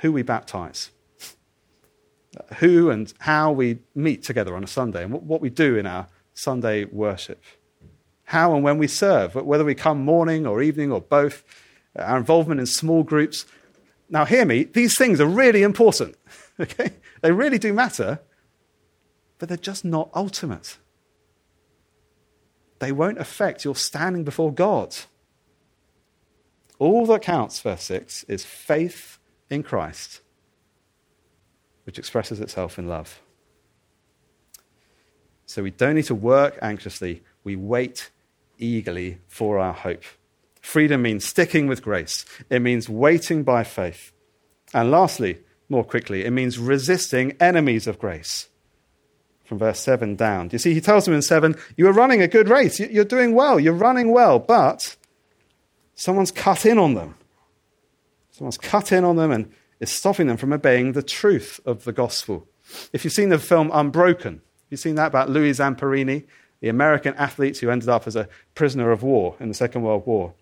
Who 0.00 0.12
we 0.12 0.22
baptize, 0.22 0.90
who 2.58 2.90
and 2.90 3.12
how 3.20 3.50
we 3.50 3.78
meet 3.94 4.22
together 4.22 4.54
on 4.54 4.62
a 4.62 4.68
Sunday, 4.68 5.04
and 5.04 5.12
what 5.12 5.40
we 5.40 5.50
do 5.50 5.76
in 5.76 5.86
our 5.86 6.06
Sunday 6.34 6.84
worship, 6.84 7.42
how 8.24 8.54
and 8.54 8.62
when 8.62 8.78
we 8.78 8.86
serve, 8.86 9.34
whether 9.34 9.64
we 9.64 9.74
come 9.74 10.04
morning 10.04 10.46
or 10.46 10.62
evening 10.62 10.92
or 10.92 11.00
both, 11.00 11.44
our 11.96 12.18
involvement 12.18 12.60
in 12.60 12.66
small 12.66 13.02
groups, 13.02 13.46
now, 14.08 14.24
hear 14.24 14.44
me, 14.44 14.64
these 14.64 14.96
things 14.96 15.20
are 15.20 15.26
really 15.26 15.62
important. 15.62 16.16
okay? 16.60 16.92
They 17.22 17.32
really 17.32 17.58
do 17.58 17.72
matter, 17.72 18.20
but 19.38 19.48
they're 19.48 19.58
just 19.58 19.84
not 19.84 20.10
ultimate. 20.14 20.78
They 22.78 22.92
won't 22.92 23.18
affect 23.18 23.64
your 23.64 23.74
standing 23.74 24.24
before 24.24 24.52
God. 24.52 24.96
All 26.78 27.06
that 27.06 27.22
counts, 27.22 27.60
verse 27.60 27.82
6, 27.84 28.24
is 28.24 28.44
faith 28.44 29.18
in 29.48 29.62
Christ, 29.62 30.20
which 31.84 31.98
expresses 31.98 32.38
itself 32.38 32.78
in 32.78 32.86
love. 32.86 33.20
So 35.46 35.62
we 35.62 35.70
don't 35.70 35.94
need 35.94 36.04
to 36.04 36.14
work 36.14 36.58
anxiously, 36.60 37.22
we 37.44 37.56
wait 37.56 38.10
eagerly 38.58 39.18
for 39.28 39.58
our 39.58 39.72
hope. 39.72 40.02
Freedom 40.66 41.00
means 41.00 41.24
sticking 41.24 41.68
with 41.68 41.80
grace, 41.80 42.24
it 42.50 42.58
means 42.58 42.88
waiting 42.88 43.44
by 43.44 43.62
faith. 43.62 44.10
And 44.74 44.90
lastly, 44.90 45.38
more 45.68 45.84
quickly, 45.84 46.24
it 46.24 46.32
means 46.32 46.58
resisting 46.58 47.36
enemies 47.38 47.86
of 47.86 48.00
grace. 48.00 48.48
From 49.44 49.58
verse 49.58 49.78
7 49.78 50.16
down. 50.16 50.48
You 50.50 50.58
see, 50.58 50.74
he 50.74 50.80
tells 50.80 51.04
them 51.04 51.14
in 51.14 51.22
7, 51.22 51.54
You 51.76 51.86
are 51.86 51.92
running 51.92 52.20
a 52.20 52.26
good 52.26 52.48
race. 52.48 52.80
You're 52.80 53.04
doing 53.04 53.36
well. 53.36 53.60
You're 53.60 53.74
running 53.74 54.10
well. 54.10 54.40
But 54.40 54.96
someone's 55.94 56.32
cut 56.32 56.66
in 56.66 56.78
on 56.78 56.94
them. 56.94 57.14
Someone's 58.32 58.58
cut 58.58 58.90
in 58.90 59.04
on 59.04 59.14
them 59.14 59.30
and 59.30 59.52
is 59.78 59.92
stopping 59.92 60.26
them 60.26 60.36
from 60.36 60.52
obeying 60.52 60.92
the 60.92 61.02
truth 61.02 61.60
of 61.64 61.84
the 61.84 61.92
gospel. 61.92 62.48
If 62.92 63.04
you've 63.04 63.14
seen 63.14 63.28
the 63.28 63.38
film 63.38 63.70
Unbroken, 63.72 64.42
you've 64.68 64.80
seen 64.80 64.96
that 64.96 65.06
about 65.06 65.30
Louis 65.30 65.52
Zamperini, 65.52 66.24
the 66.58 66.68
American 66.68 67.14
athlete 67.14 67.58
who 67.58 67.70
ended 67.70 67.88
up 67.88 68.08
as 68.08 68.16
a 68.16 68.28
prisoner 68.56 68.90
of 68.90 69.04
war 69.04 69.36
in 69.38 69.46
the 69.46 69.54
Second 69.54 69.82
World 69.82 70.04
War. 70.06 70.34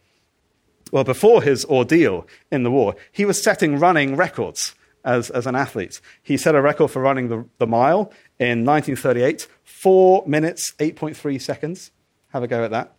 Well, 0.94 1.02
before 1.02 1.42
his 1.42 1.64
ordeal 1.64 2.24
in 2.52 2.62
the 2.62 2.70
war, 2.70 2.94
he 3.10 3.24
was 3.24 3.42
setting 3.42 3.80
running 3.80 4.14
records 4.14 4.76
as, 5.04 5.28
as 5.28 5.44
an 5.44 5.56
athlete. 5.56 6.00
He 6.22 6.36
set 6.36 6.54
a 6.54 6.62
record 6.62 6.86
for 6.92 7.02
running 7.02 7.30
the, 7.30 7.44
the 7.58 7.66
mile 7.66 8.12
in 8.38 8.64
1938, 8.64 9.48
four 9.64 10.22
minutes, 10.24 10.72
8.3 10.78 11.42
seconds. 11.42 11.90
Have 12.28 12.44
a 12.44 12.46
go 12.46 12.62
at 12.62 12.70
that. 12.70 12.94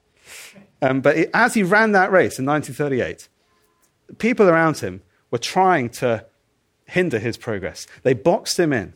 Um, 0.81 0.99
but 0.99 1.15
it, 1.15 1.31
as 1.33 1.53
he 1.53 1.63
ran 1.63 1.93
that 1.93 2.11
race 2.11 2.37
in 2.37 2.45
1938, 2.45 3.29
people 4.17 4.49
around 4.49 4.79
him 4.79 5.01
were 5.31 5.37
trying 5.37 5.87
to 5.91 6.25
hinder 6.87 7.17
his 7.17 7.37
progress. 7.37 7.87
They 8.03 8.13
boxed 8.13 8.59
him 8.59 8.73
in, 8.73 8.91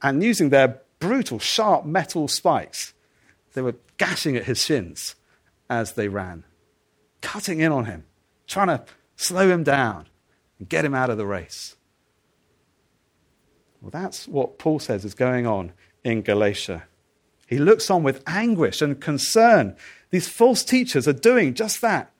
and 0.00 0.22
using 0.22 0.48
their 0.48 0.80
brutal, 0.98 1.40
sharp 1.40 1.84
metal 1.84 2.26
spikes, 2.26 2.94
they 3.52 3.60
were 3.60 3.76
gashing 3.98 4.34
at 4.34 4.44
his 4.44 4.64
shins 4.64 5.14
as 5.68 5.92
they 5.92 6.08
ran, 6.08 6.44
cutting 7.20 7.60
in 7.60 7.70
on 7.70 7.84
him, 7.84 8.04
trying 8.50 8.66
to 8.68 8.84
slow 9.16 9.48
him 9.48 9.62
down 9.62 10.06
and 10.58 10.68
get 10.68 10.84
him 10.84 10.94
out 10.94 11.08
of 11.08 11.16
the 11.16 11.26
race. 11.26 11.76
Well, 13.80 13.90
that's 13.90 14.28
what 14.28 14.58
Paul 14.58 14.78
says 14.78 15.04
is 15.04 15.14
going 15.14 15.46
on 15.46 15.72
in 16.04 16.22
Galatia. 16.22 16.84
He 17.46 17.58
looks 17.58 17.90
on 17.90 18.02
with 18.02 18.22
anguish 18.26 18.82
and 18.82 19.00
concern. 19.00 19.76
These 20.10 20.28
false 20.28 20.62
teachers 20.62 21.08
are 21.08 21.12
doing 21.12 21.54
just 21.54 21.80
that 21.80 22.12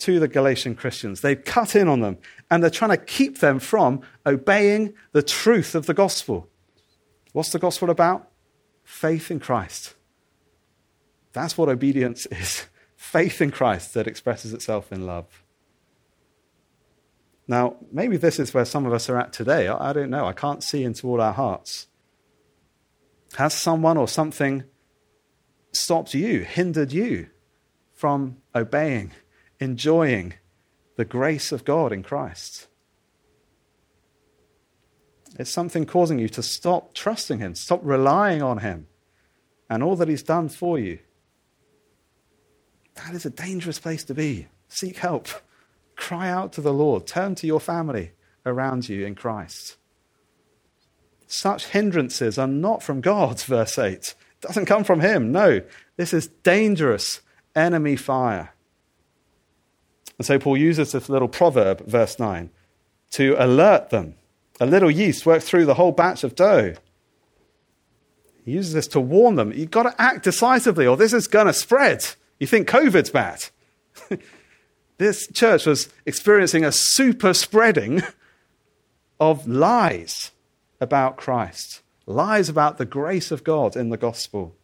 to 0.00 0.18
the 0.18 0.28
Galatian 0.28 0.74
Christians. 0.74 1.20
They've 1.20 1.42
cut 1.42 1.76
in 1.76 1.88
on 1.88 2.00
them 2.00 2.18
and 2.50 2.62
they're 2.62 2.70
trying 2.70 2.90
to 2.90 3.04
keep 3.04 3.38
them 3.38 3.58
from 3.58 4.00
obeying 4.26 4.94
the 5.12 5.22
truth 5.22 5.74
of 5.74 5.86
the 5.86 5.94
gospel. 5.94 6.48
What's 7.32 7.52
the 7.52 7.58
gospel 7.58 7.90
about? 7.90 8.28
Faith 8.84 9.30
in 9.30 9.40
Christ. 9.40 9.94
That's 11.32 11.58
what 11.58 11.68
obedience 11.68 12.26
is 12.30 12.66
faith 12.96 13.40
in 13.40 13.50
Christ 13.50 13.94
that 13.94 14.06
expresses 14.06 14.52
itself 14.52 14.92
in 14.92 15.06
love. 15.06 15.42
Now, 17.50 17.76
maybe 17.90 18.18
this 18.18 18.38
is 18.38 18.52
where 18.52 18.66
some 18.66 18.84
of 18.84 18.92
us 18.92 19.08
are 19.08 19.18
at 19.18 19.32
today. 19.32 19.68
I 19.68 19.94
don't 19.94 20.10
know. 20.10 20.26
I 20.26 20.34
can't 20.34 20.62
see 20.62 20.84
into 20.84 21.08
all 21.08 21.20
our 21.20 21.32
hearts. 21.32 21.86
Has 23.36 23.54
someone 23.54 23.96
or 23.96 24.06
something 24.06 24.64
stopped 25.72 26.12
you, 26.12 26.40
hindered 26.40 26.92
you 26.92 27.28
from 27.94 28.36
obeying, 28.54 29.12
enjoying 29.58 30.34
the 30.96 31.06
grace 31.06 31.50
of 31.50 31.64
God 31.64 31.90
in 31.90 32.02
Christ? 32.02 32.68
It's 35.38 35.50
something 35.50 35.86
causing 35.86 36.18
you 36.18 36.28
to 36.30 36.42
stop 36.42 36.92
trusting 36.92 37.38
Him, 37.38 37.54
stop 37.54 37.80
relying 37.82 38.42
on 38.42 38.58
Him 38.58 38.88
and 39.70 39.82
all 39.82 39.96
that 39.96 40.08
He's 40.08 40.22
done 40.22 40.50
for 40.50 40.78
you. 40.78 40.98
That 42.96 43.14
is 43.14 43.24
a 43.24 43.30
dangerous 43.30 43.78
place 43.78 44.04
to 44.04 44.14
be. 44.14 44.48
Seek 44.68 44.98
help. 44.98 45.28
Cry 45.98 46.30
out 46.30 46.52
to 46.52 46.60
the 46.60 46.72
Lord. 46.72 47.06
Turn 47.06 47.34
to 47.34 47.46
your 47.46 47.58
family 47.58 48.12
around 48.46 48.88
you 48.88 49.04
in 49.04 49.16
Christ. 49.16 49.76
Such 51.26 51.66
hindrances 51.66 52.38
are 52.38 52.46
not 52.46 52.82
from 52.82 53.00
God, 53.02 53.40
verse 53.42 53.78
8. 53.78 53.92
It 53.92 54.16
doesn't 54.40 54.66
come 54.66 54.84
from 54.84 55.00
Him. 55.00 55.32
No, 55.32 55.60
this 55.96 56.14
is 56.14 56.28
dangerous 56.28 57.20
enemy 57.54 57.96
fire. 57.96 58.54
And 60.16 60.26
so 60.26 60.38
Paul 60.38 60.56
uses 60.56 60.92
this 60.92 61.08
little 61.08 61.28
proverb, 61.28 61.84
verse 61.86 62.18
9, 62.18 62.50
to 63.10 63.34
alert 63.36 63.90
them. 63.90 64.14
A 64.60 64.66
little 64.66 64.90
yeast 64.90 65.26
works 65.26 65.48
through 65.48 65.66
the 65.66 65.74
whole 65.74 65.92
batch 65.92 66.22
of 66.22 66.36
dough. 66.36 66.74
He 68.44 68.52
uses 68.52 68.72
this 68.72 68.86
to 68.88 69.00
warn 69.00 69.34
them. 69.34 69.52
You've 69.52 69.72
got 69.72 69.82
to 69.82 70.00
act 70.00 70.22
decisively, 70.22 70.86
or 70.86 70.96
this 70.96 71.12
is 71.12 71.26
going 71.26 71.48
to 71.48 71.52
spread. 71.52 72.06
You 72.38 72.46
think 72.46 72.68
COVID's 72.68 73.10
bad. 73.10 73.46
this 74.98 75.28
church 75.28 75.66
was 75.66 75.88
experiencing 76.06 76.64
a 76.64 76.72
super 76.72 77.32
spreading 77.34 78.02
of 79.20 79.48
lies 79.48 80.32
about 80.80 81.16
Christ, 81.16 81.82
lies 82.06 82.48
about 82.48 82.78
the 82.78 82.84
grace 82.84 83.30
of 83.30 83.44
God 83.44 83.76
in 83.76 83.90
the 83.90 83.96
gospel. 83.96 84.54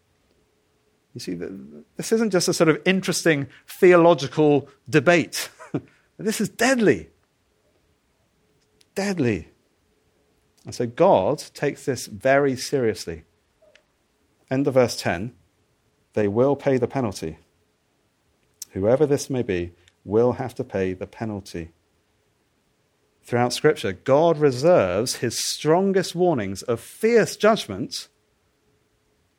You 1.14 1.20
see, 1.20 1.34
this 1.96 2.12
isn't 2.12 2.30
just 2.30 2.48
a 2.48 2.54
sort 2.54 2.68
of 2.68 2.82
interesting 2.84 3.48
theological 3.66 4.68
debate. 4.88 5.48
this 6.18 6.40
is 6.40 6.48
deadly. 6.48 7.08
Deadly. 8.94 9.48
And 10.64 10.74
so 10.74 10.86
God 10.86 11.42
takes 11.54 11.84
this 11.84 12.06
very 12.06 12.56
seriously. 12.56 13.24
End 14.50 14.66
of 14.66 14.74
verse 14.74 14.96
10 14.96 15.34
they 16.14 16.28
will 16.28 16.54
pay 16.54 16.76
the 16.76 16.86
penalty 16.86 17.38
whoever 18.74 19.06
this 19.06 19.30
may 19.30 19.42
be, 19.42 19.72
will 20.04 20.32
have 20.32 20.54
to 20.56 20.64
pay 20.64 20.92
the 20.92 21.06
penalty. 21.06 21.72
Throughout 23.22 23.54
Scripture, 23.54 23.92
God 23.92 24.38
reserves 24.38 25.16
his 25.16 25.38
strongest 25.38 26.14
warnings 26.14 26.62
of 26.62 26.78
fierce 26.78 27.36
judgment 27.36 28.08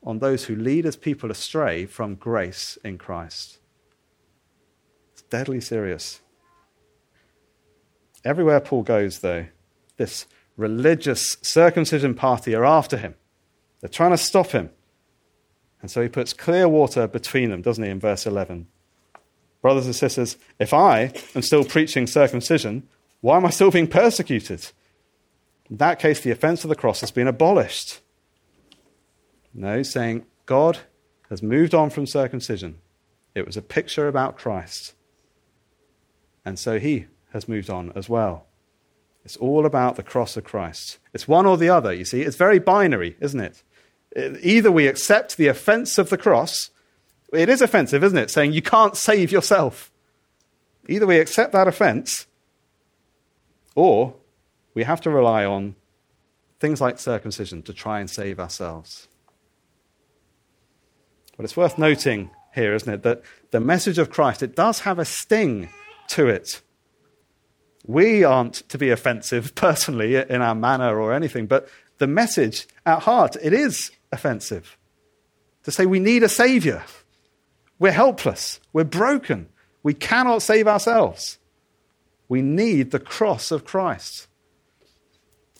on 0.03 0.19
those 0.19 0.45
who 0.45 0.55
lead 0.55 0.85
his 0.85 0.95
people 0.95 1.29
astray 1.29 1.85
from 1.85 2.15
grace 2.15 2.77
in 2.83 2.97
Christ. 2.97 3.59
It's 5.13 5.21
deadly 5.23 5.61
serious. 5.61 6.21
Everywhere 8.23 8.59
Paul 8.59 8.81
goes, 8.81 9.19
though, 9.19 9.47
this 9.97 10.25
religious 10.57 11.37
circumcision 11.41 12.15
party 12.15 12.55
are 12.55 12.65
after 12.65 12.97
him. 12.97 13.15
They're 13.81 13.89
trying 13.89 14.11
to 14.11 14.17
stop 14.17 14.47
him. 14.47 14.71
And 15.81 15.91
so 15.91 16.01
he 16.01 16.07
puts 16.07 16.33
clear 16.33 16.67
water 16.67 17.07
between 17.07 17.51
them, 17.51 17.61
doesn't 17.61 17.83
he, 17.83 17.89
in 17.89 17.99
verse 17.99 18.25
11? 18.25 18.67
Brothers 19.65 19.87
and 19.87 19.95
sisters, 19.95 20.37
if 20.59 20.75
I 20.75 21.11
am 21.33 21.41
still 21.41 21.63
preaching 21.63 22.05
circumcision, 22.05 22.87
why 23.21 23.37
am 23.37 23.47
I 23.47 23.49
still 23.49 23.71
being 23.71 23.87
persecuted? 23.87 24.67
In 25.71 25.77
that 25.77 25.97
case, 25.97 26.19
the 26.19 26.29
offense 26.29 26.63
of 26.63 26.69
the 26.69 26.75
cross 26.75 27.01
has 27.01 27.09
been 27.09 27.27
abolished. 27.27 27.99
No, 29.55 29.81
saying 29.81 30.27
God 30.45 30.77
has 31.31 31.41
moved 31.41 31.73
on 31.73 31.89
from 31.89 32.05
circumcision. 32.05 32.77
It 33.33 33.47
was 33.47 33.57
a 33.57 33.61
picture 33.63 34.07
about 34.07 34.37
Christ. 34.37 34.93
And 36.45 36.59
so 36.59 36.77
he 36.77 37.07
has 37.33 37.49
moved 37.49 37.71
on 37.71 37.91
as 37.95 38.07
well. 38.07 38.45
It's 39.23 39.37
all 39.37 39.65
about 39.65 39.95
the 39.95 40.03
cross 40.03 40.37
of 40.37 40.43
Christ. 40.43 40.99
It's 41.11 41.27
one 41.27 41.47
or 41.47 41.57
the 41.57 41.69
other, 41.69 41.91
you 41.91 42.05
see. 42.05 42.21
It's 42.21 42.37
very 42.37 42.59
binary, 42.59 43.17
isn't 43.19 43.39
it? 43.39 43.63
Either 44.43 44.71
we 44.71 44.85
accept 44.85 45.37
the 45.37 45.47
offense 45.47 45.97
of 45.97 46.11
the 46.11 46.19
cross 46.19 46.69
it 47.35 47.49
is 47.49 47.61
offensive, 47.61 48.03
isn't 48.03 48.17
it? 48.17 48.31
Saying 48.31 48.53
you 48.53 48.61
can't 48.61 48.95
save 48.95 49.31
yourself. 49.31 49.91
Either 50.87 51.07
we 51.07 51.19
accept 51.19 51.51
that 51.53 51.67
offense, 51.67 52.27
or 53.75 54.15
we 54.73 54.83
have 54.83 55.01
to 55.01 55.09
rely 55.09 55.45
on 55.45 55.75
things 56.59 56.81
like 56.81 56.99
circumcision 56.99 57.61
to 57.63 57.73
try 57.73 57.99
and 57.99 58.09
save 58.09 58.39
ourselves. 58.39 59.07
But 61.35 61.43
it's 61.43 61.57
worth 61.57 61.77
noting 61.77 62.31
here, 62.53 62.73
isn't 62.73 62.93
it, 62.93 63.03
that 63.03 63.21
the 63.51 63.59
message 63.59 63.97
of 63.97 64.09
Christ, 64.09 64.41
it 64.41 64.55
does 64.55 64.81
have 64.81 64.99
a 64.99 65.05
sting 65.05 65.69
to 66.09 66.27
it. 66.27 66.61
We 67.85 68.23
aren't 68.23 68.67
to 68.69 68.77
be 68.77 68.89
offensive 68.89 69.53
personally 69.55 70.15
in 70.15 70.41
our 70.41 70.55
manner 70.55 70.99
or 70.99 71.13
anything, 71.13 71.47
but 71.47 71.67
the 71.97 72.07
message 72.07 72.67
at 72.85 73.03
heart, 73.03 73.35
it 73.41 73.53
is 73.53 73.91
offensive. 74.11 74.77
To 75.63 75.71
say 75.71 75.85
we 75.85 75.99
need 75.99 76.23
a 76.23 76.29
savior. 76.29 76.83
We're 77.79 77.91
helpless. 77.91 78.59
We're 78.73 78.83
broken. 78.83 79.49
We 79.83 79.93
cannot 79.93 80.41
save 80.41 80.67
ourselves. 80.67 81.37
We 82.27 82.41
need 82.41 82.91
the 82.91 82.99
cross 82.99 83.51
of 83.51 83.65
Christ. 83.65 84.27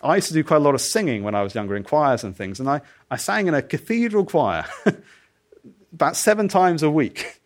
I 0.03 0.15
used 0.15 0.27
to 0.29 0.33
do 0.33 0.43
quite 0.43 0.57
a 0.57 0.59
lot 0.59 0.75
of 0.75 0.81
singing 0.81 1.23
when 1.23 1.35
I 1.35 1.43
was 1.43 1.55
younger 1.55 1.75
in 1.75 1.83
choirs 1.83 2.23
and 2.23 2.35
things, 2.35 2.59
and 2.59 2.69
I, 2.69 2.81
I 3.09 3.17
sang 3.17 3.47
in 3.47 3.53
a 3.53 3.61
cathedral 3.61 4.25
choir 4.25 4.65
about 5.93 6.15
seven 6.15 6.47
times 6.47 6.83
a 6.83 6.89
week. 6.89 7.41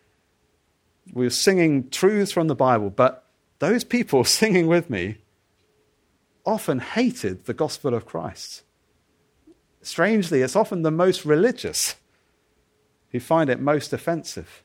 We 1.12 1.24
were 1.24 1.30
singing 1.30 1.90
truths 1.90 2.32
from 2.32 2.48
the 2.48 2.54
Bible, 2.54 2.90
but 2.90 3.24
those 3.58 3.84
people 3.84 4.24
singing 4.24 4.66
with 4.66 4.90
me 4.90 5.18
often 6.44 6.78
hated 6.78 7.46
the 7.46 7.54
gospel 7.54 7.94
of 7.94 8.06
Christ. 8.06 8.62
Strangely, 9.82 10.42
it's 10.42 10.56
often 10.56 10.82
the 10.82 10.90
most 10.90 11.24
religious 11.24 11.96
who 13.12 13.20
find 13.20 13.50
it 13.50 13.60
most 13.60 13.92
offensive. 13.92 14.62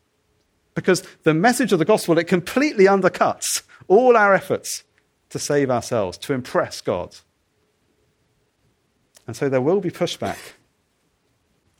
Because 0.74 1.04
the 1.24 1.34
message 1.34 1.72
of 1.72 1.80
the 1.80 1.86
gospel, 1.86 2.18
it 2.18 2.26
completely 2.26 2.86
undercuts 2.86 3.64
all 3.88 4.18
our 4.18 4.34
efforts 4.34 4.84
to 5.30 5.40
save 5.40 5.72
ourselves, 5.72 6.18
to 6.20 6.34
impress 6.34 6.82
God. 6.82 7.16
And 9.26 9.36
so 9.36 9.50
there 9.50 9.62
will 9.62 9.80
be 9.80 9.90
pushback. 9.90 10.38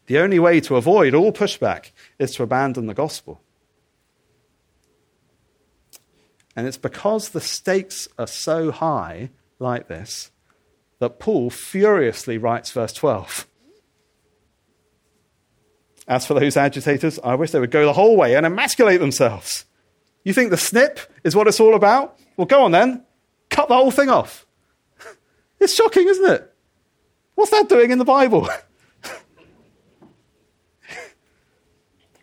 The 0.08 0.20
only 0.20 0.40
way 0.40 0.60
to 0.62 0.76
avoid 0.76 1.14
all 1.14 1.32
pushback 1.32 1.92
is 2.20 2.34
to 2.36 2.44
abandon 2.44 2.88
the 2.88 2.94
gospel. 2.94 3.42
And 6.56 6.68
it's 6.68 6.78
because 6.78 7.30
the 7.30 7.42
stakes 7.42 8.08
are 8.18 8.28
so 8.28 8.72
high, 8.72 9.30
like 9.60 9.88
this, 9.88 10.32
that 11.00 11.20
Paul 11.20 11.50
furiously 11.50 12.38
writes 12.38 12.72
verse 12.72 12.94
12. 12.94 13.48
As 16.08 16.26
for 16.26 16.34
those 16.36 16.56
agitators, 16.56 17.20
I 17.24 17.36
wish 17.36 17.52
they 17.52 17.60
would 17.60 17.72
go 17.72 17.86
the 17.86 17.94
whole 17.94 18.16
way 18.16 18.36
and 18.36 18.46
emasculate 18.46 19.00
themselves. 19.00 19.66
You 20.24 20.34
think 20.34 20.52
the 20.52 20.58
snip 20.58 21.00
is 21.24 21.36
what 21.36 21.48
it's 21.48 21.60
all 21.60 21.76
about? 21.76 22.20
Well, 22.38 22.46
go 22.46 22.64
on 22.64 22.72
then. 22.72 23.04
Cut 23.50 23.68
the 23.70 23.76
whole 23.76 23.92
thing 23.92 24.10
off. 24.10 24.46
It's 25.58 25.74
shocking, 25.74 26.08
isn't 26.08 26.30
it? 26.30 26.54
What's 27.36 27.52
that 27.52 27.70
doing 27.70 27.90
in 27.92 27.98
the 27.98 28.06
Bible? 28.06 28.50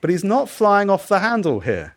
but 0.00 0.10
he's 0.10 0.22
not 0.22 0.50
flying 0.50 0.90
off 0.90 1.08
the 1.08 1.20
handle 1.20 1.60
here. 1.60 1.96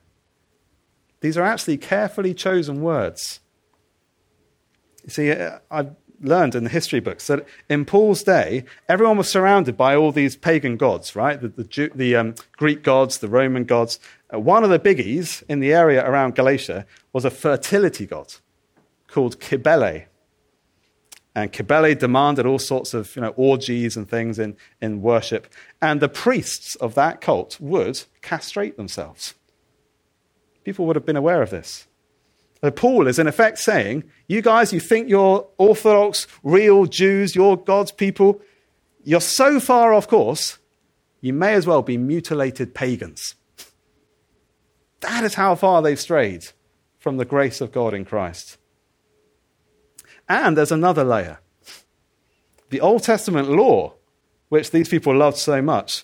These 1.20 1.38
are 1.38 1.44
actually 1.44 1.78
carefully 1.78 2.34
chosen 2.34 2.82
words. 2.82 3.42
You 5.04 5.10
see, 5.10 5.32
uh, 5.32 5.60
I've 5.70 5.96
learned 6.22 6.56
in 6.56 6.64
the 6.64 6.70
history 6.70 7.00
books 7.00 7.28
that 7.28 7.46
in 7.70 7.86
Paul's 7.86 8.24
day, 8.24 8.66
everyone 8.88 9.18
was 9.18 9.30
surrounded 9.30 9.78
by 9.78 9.96
all 9.96 10.12
these 10.12 10.36
pagan 10.36 10.78
gods, 10.78 11.16
right? 11.16 11.40
The, 11.42 11.50
the, 11.50 11.92
the 11.94 12.16
um, 12.16 12.36
Greek 12.58 12.84
gods, 12.84 13.18
the 13.18 13.28
Roman 13.28 13.66
gods. 13.66 14.00
Uh, 14.34 14.40
one 14.40 14.64
of 14.64 14.70
the 14.70 14.80
biggies 14.80 15.44
in 15.48 15.60
the 15.60 15.74
area 15.74 16.08
around 16.08 16.36
Galatia 16.36 16.86
was 17.14 17.26
a 17.26 17.30
fertility 17.30 18.06
god 18.06 18.34
called 19.08 19.42
Cybele. 19.42 20.06
And 21.36 21.54
Cybele 21.54 21.96
demanded 21.96 22.46
all 22.46 22.60
sorts 22.60 22.94
of 22.94 23.16
you 23.16 23.22
know, 23.22 23.34
orgies 23.36 23.98
and 23.98 24.10
things 24.10 24.40
in, 24.40 24.56
in 24.82 25.02
worship. 25.02 25.54
And 25.82 26.00
the 26.00 26.10
priests 26.10 26.76
of 26.76 26.96
that 26.96 27.20
cult 27.20 27.60
would 27.60 28.04
castrate 28.22 28.78
themselves. 28.78 29.34
People 30.64 30.86
would 30.86 30.96
have 30.96 31.06
been 31.06 31.18
aware 31.18 31.42
of 31.42 31.50
this. 31.50 31.88
So 32.66 32.72
Paul 32.72 33.06
is 33.06 33.20
in 33.20 33.28
effect 33.28 33.60
saying, 33.60 34.06
You 34.28 34.42
guys, 34.42 34.74
you 34.74 34.80
think 34.80 35.08
you're 35.08 35.48
Orthodox, 35.60 36.26
real 36.42 36.88
Jews, 36.88 37.36
you're 37.36 37.58
God's 37.58 37.92
people, 37.92 38.42
you're 39.04 39.22
so 39.22 39.60
far 39.60 39.94
off 39.94 40.08
course, 40.08 40.58
you 41.22 41.32
may 41.32 41.54
as 41.54 41.68
well 41.68 41.84
be 41.84 41.96
mutilated 41.96 42.74
pagans. 42.74 43.36
That 45.02 45.24
is 45.24 45.36
how 45.36 45.54
far 45.54 45.84
they've 45.84 46.00
strayed 46.00 46.46
from 46.98 47.18
the 47.18 47.24
grace 47.24 47.62
of 47.62 47.72
God 47.72 47.94
in 47.94 48.04
Christ. 48.04 48.58
And 50.28 50.58
there's 50.58 50.72
another 50.72 51.04
layer. 51.04 51.38
The 52.72 52.82
Old 52.82 53.04
Testament 53.04 53.48
law, 53.48 53.94
which 54.50 54.72
these 54.72 54.90
people 54.90 55.16
loved 55.16 55.38
so 55.38 55.62
much, 55.62 56.04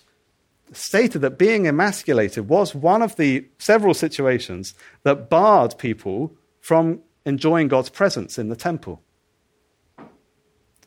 stated 0.70 1.22
that 1.22 1.40
being 1.40 1.66
emasculated 1.66 2.48
was 2.48 2.72
one 2.72 3.02
of 3.02 3.16
the 3.16 3.48
several 3.58 3.94
situations 3.94 4.74
that 5.02 5.28
barred 5.28 5.76
people 5.76 6.36
from 6.62 7.00
enjoying 7.26 7.68
God's 7.68 7.90
presence 7.90 8.38
in 8.38 8.48
the 8.48 8.56
temple. 8.56 9.02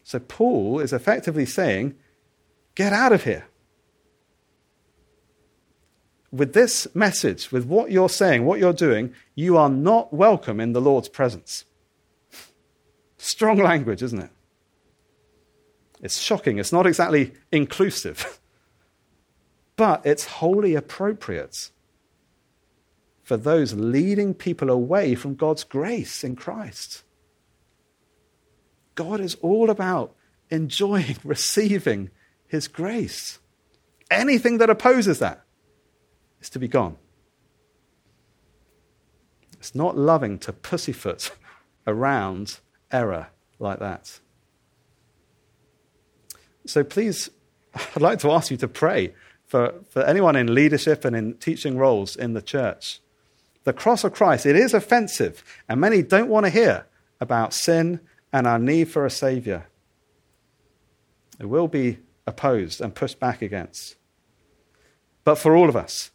So 0.04 0.20
Paul 0.20 0.80
is 0.80 0.94
effectively 0.94 1.46
saying, 1.46 1.96
get 2.76 2.94
out 2.94 3.12
of 3.12 3.26
here. 3.26 3.46
With 6.32 6.54
this 6.54 6.88
message, 6.96 7.52
with 7.52 7.66
what 7.66 7.92
you're 7.92 8.10
saying, 8.10 8.46
what 8.46 8.60
you're 8.60 8.74
doing, 8.74 9.14
you 9.36 9.58
are 9.58 9.70
not 9.70 10.14
welcome 10.14 10.60
in 10.60 10.74
the 10.74 10.82
Lord's 10.82 11.10
presence. 11.10 11.66
Strong 13.18 13.58
language, 13.58 14.02
isn't 14.02 14.20
it? 14.20 14.32
It's 16.02 16.20
shocking. 16.20 16.58
It's 16.58 16.72
not 16.72 16.88
exactly 16.88 17.34
inclusive, 17.52 18.40
but 19.76 20.06
it's 20.06 20.26
wholly 20.26 20.76
appropriate 20.76 21.72
for 23.26 23.38
those 23.38 23.74
leading 23.74 24.36
people 24.36 24.70
away 24.70 25.16
from 25.16 25.34
God's 25.34 25.64
grace 25.64 26.24
in 26.24 26.36
Christ. 26.36 27.04
God 28.94 29.20
is 29.20 29.34
all 29.42 29.72
about 29.72 30.16
enjoying, 30.52 31.18
receiving 31.24 32.12
His 32.48 32.68
grace. 32.68 33.40
Anything 34.12 34.60
that 34.60 34.70
opposes 34.70 35.18
that 35.20 35.44
is 36.40 36.52
to 36.52 36.60
be 36.60 36.68
gone. 36.68 36.98
It's 39.54 39.74
not 39.74 39.98
loving 39.98 40.38
to 40.40 40.54
pussyfoot 40.54 41.32
around 41.88 42.60
error 42.92 43.30
like 43.58 43.80
that. 43.80 44.20
So 46.68 46.84
please, 46.84 47.32
I'd 47.74 48.04
like 48.04 48.20
to 48.20 48.30
ask 48.30 48.52
you 48.52 48.58
to 48.58 48.68
pray 48.68 49.16
for, 49.48 49.74
for 49.90 50.04
anyone 50.04 50.36
in 50.36 50.54
leadership 50.54 51.04
and 51.04 51.16
in 51.16 51.34
teaching 51.38 51.76
roles 51.76 52.16
in 52.16 52.34
the 52.34 52.42
church 52.44 53.02
the 53.66 53.74
cross 53.74 54.04
of 54.04 54.14
Christ, 54.14 54.46
it 54.46 54.56
is 54.56 54.74
offensive, 54.74 55.44
and 55.68 55.82
many 55.82 56.02
don't 56.02 56.30
want 56.30 56.46
to 56.46 56.50
hear 56.50 56.86
about 57.20 57.54
sin 57.54 58.00
and 58.32 58.48
our 58.48 58.60
need 58.60 58.90
for 58.90 59.06
a 59.06 59.10
Savior. 59.10 59.68
It 61.40 61.48
will 61.48 61.68
be 61.68 62.00
opposed 62.26 62.80
and 62.80 62.96
pushed 62.96 63.20
back 63.20 63.42
against. 63.42 63.98
But 65.24 65.36
for 65.36 65.56
all 65.56 65.68
of 65.68 65.76
us, 65.76 66.12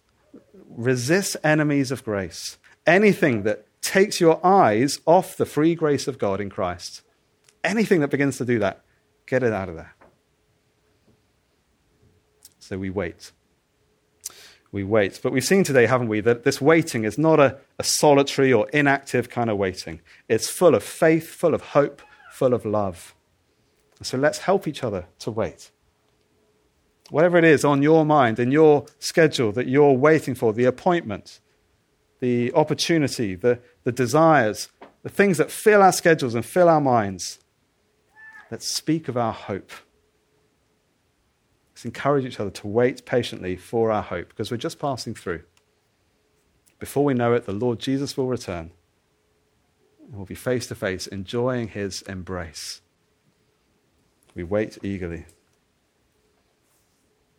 resist 0.68 1.36
enemies 1.42 1.90
of 1.90 2.04
grace. 2.04 2.56
Anything 2.86 3.42
that 3.42 3.66
takes 3.82 4.20
your 4.20 4.44
eyes 4.46 5.00
off 5.04 5.36
the 5.36 5.44
free 5.44 5.74
grace 5.74 6.06
of 6.06 6.18
God 6.18 6.40
in 6.40 6.50
Christ, 6.50 7.02
anything 7.64 8.00
that 8.00 8.08
begins 8.08 8.38
to 8.38 8.44
do 8.44 8.60
that, 8.60 8.82
get 9.26 9.42
it 9.42 9.52
out 9.52 9.68
of 9.68 9.74
there. 9.74 9.94
So 12.60 12.78
we 12.78 12.90
wait 12.90 13.32
we 14.72 14.84
wait. 14.84 15.20
But 15.22 15.32
we've 15.32 15.44
seen 15.44 15.64
today, 15.64 15.86
haven't 15.86 16.08
we, 16.08 16.20
that 16.20 16.44
this 16.44 16.60
waiting 16.60 17.04
is 17.04 17.18
not 17.18 17.40
a, 17.40 17.58
a 17.78 17.84
solitary 17.84 18.52
or 18.52 18.68
inactive 18.70 19.28
kind 19.28 19.50
of 19.50 19.56
waiting. 19.56 20.00
It's 20.28 20.48
full 20.48 20.74
of 20.74 20.82
faith, 20.82 21.28
full 21.28 21.54
of 21.54 21.62
hope, 21.62 22.02
full 22.30 22.54
of 22.54 22.64
love. 22.64 23.14
So 24.02 24.16
let's 24.16 24.38
help 24.38 24.66
each 24.66 24.82
other 24.82 25.06
to 25.20 25.30
wait. 25.30 25.70
Whatever 27.10 27.36
it 27.38 27.44
is 27.44 27.64
on 27.64 27.82
your 27.82 28.06
mind, 28.06 28.38
in 28.38 28.52
your 28.52 28.86
schedule 28.98 29.50
that 29.52 29.66
you're 29.66 29.92
waiting 29.92 30.34
for, 30.34 30.52
the 30.52 30.64
appointment, 30.64 31.40
the 32.20 32.52
opportunity, 32.54 33.34
the, 33.34 33.58
the 33.82 33.92
desires, 33.92 34.68
the 35.02 35.08
things 35.08 35.38
that 35.38 35.50
fill 35.50 35.82
our 35.82 35.92
schedules 35.92 36.34
and 36.34 36.46
fill 36.46 36.68
our 36.68 36.80
minds, 36.80 37.40
let's 38.50 38.66
speak 38.66 39.08
of 39.08 39.16
our 39.16 39.32
hope. 39.32 39.72
Let's 41.80 41.86
encourage 41.86 42.26
each 42.26 42.38
other 42.38 42.50
to 42.50 42.68
wait 42.68 43.06
patiently 43.06 43.56
for 43.56 43.90
our 43.90 44.02
hope 44.02 44.28
because 44.28 44.50
we're 44.50 44.58
just 44.58 44.78
passing 44.78 45.14
through. 45.14 45.44
Before 46.78 47.06
we 47.06 47.14
know 47.14 47.32
it, 47.32 47.46
the 47.46 47.54
Lord 47.54 47.78
Jesus 47.78 48.18
will 48.18 48.26
return 48.26 48.72
and 50.04 50.14
we'll 50.14 50.26
be 50.26 50.34
face 50.34 50.66
to 50.66 50.74
face 50.74 51.06
enjoying 51.06 51.68
his 51.68 52.02
embrace. 52.02 52.82
We 54.34 54.44
wait 54.44 54.76
eagerly. 54.82 55.24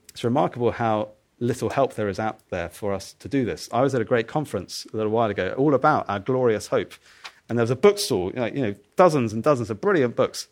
It's 0.09 0.23
remarkable 0.23 0.71
how 0.71 1.09
little 1.39 1.69
help 1.69 1.93
there 1.93 2.09
is 2.09 2.17
out 2.17 2.39
there 2.49 2.69
for 2.69 2.93
us 2.93 3.13
to 3.19 3.29
do 3.29 3.45
this. 3.45 3.69
I 3.71 3.81
was 3.81 3.93
at 3.93 4.01
a 4.01 4.05
great 4.05 4.27
conference 4.27 4.87
a 4.91 4.97
little 4.97 5.11
while 5.11 5.29
ago, 5.29 5.53
all 5.55 5.75
about 5.75 6.09
our 6.09 6.19
glorious 6.19 6.65
hope. 6.65 6.93
And 7.47 7.59
there 7.59 7.63
was 7.63 7.69
a 7.69 7.75
bookstore, 7.75 8.31
you 8.31 8.61
know, 8.63 8.75
dozens 8.95 9.33
and 9.33 9.43
dozens 9.43 9.69
of 9.69 9.79
brilliant 9.79 10.15
books. 10.15 10.47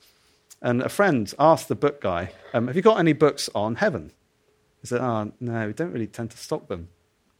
And 0.62 0.82
a 0.82 0.90
friend 0.90 1.34
asked 1.40 1.68
the 1.68 1.76
book 1.76 2.02
guy, 2.02 2.32
um, 2.54 2.68
Have 2.68 2.76
you 2.76 2.82
got 2.82 3.00
any 3.00 3.14
books 3.14 3.50
on 3.56 3.76
heaven? 3.76 4.12
He 4.82 4.88
said, 4.88 5.02
Oh, 5.02 5.32
no, 5.40 5.68
we 5.68 5.74
don't 5.74 5.92
really 5.92 6.08
tend 6.08 6.32
to 6.32 6.38
stock 6.38 6.68
them. 6.68 6.90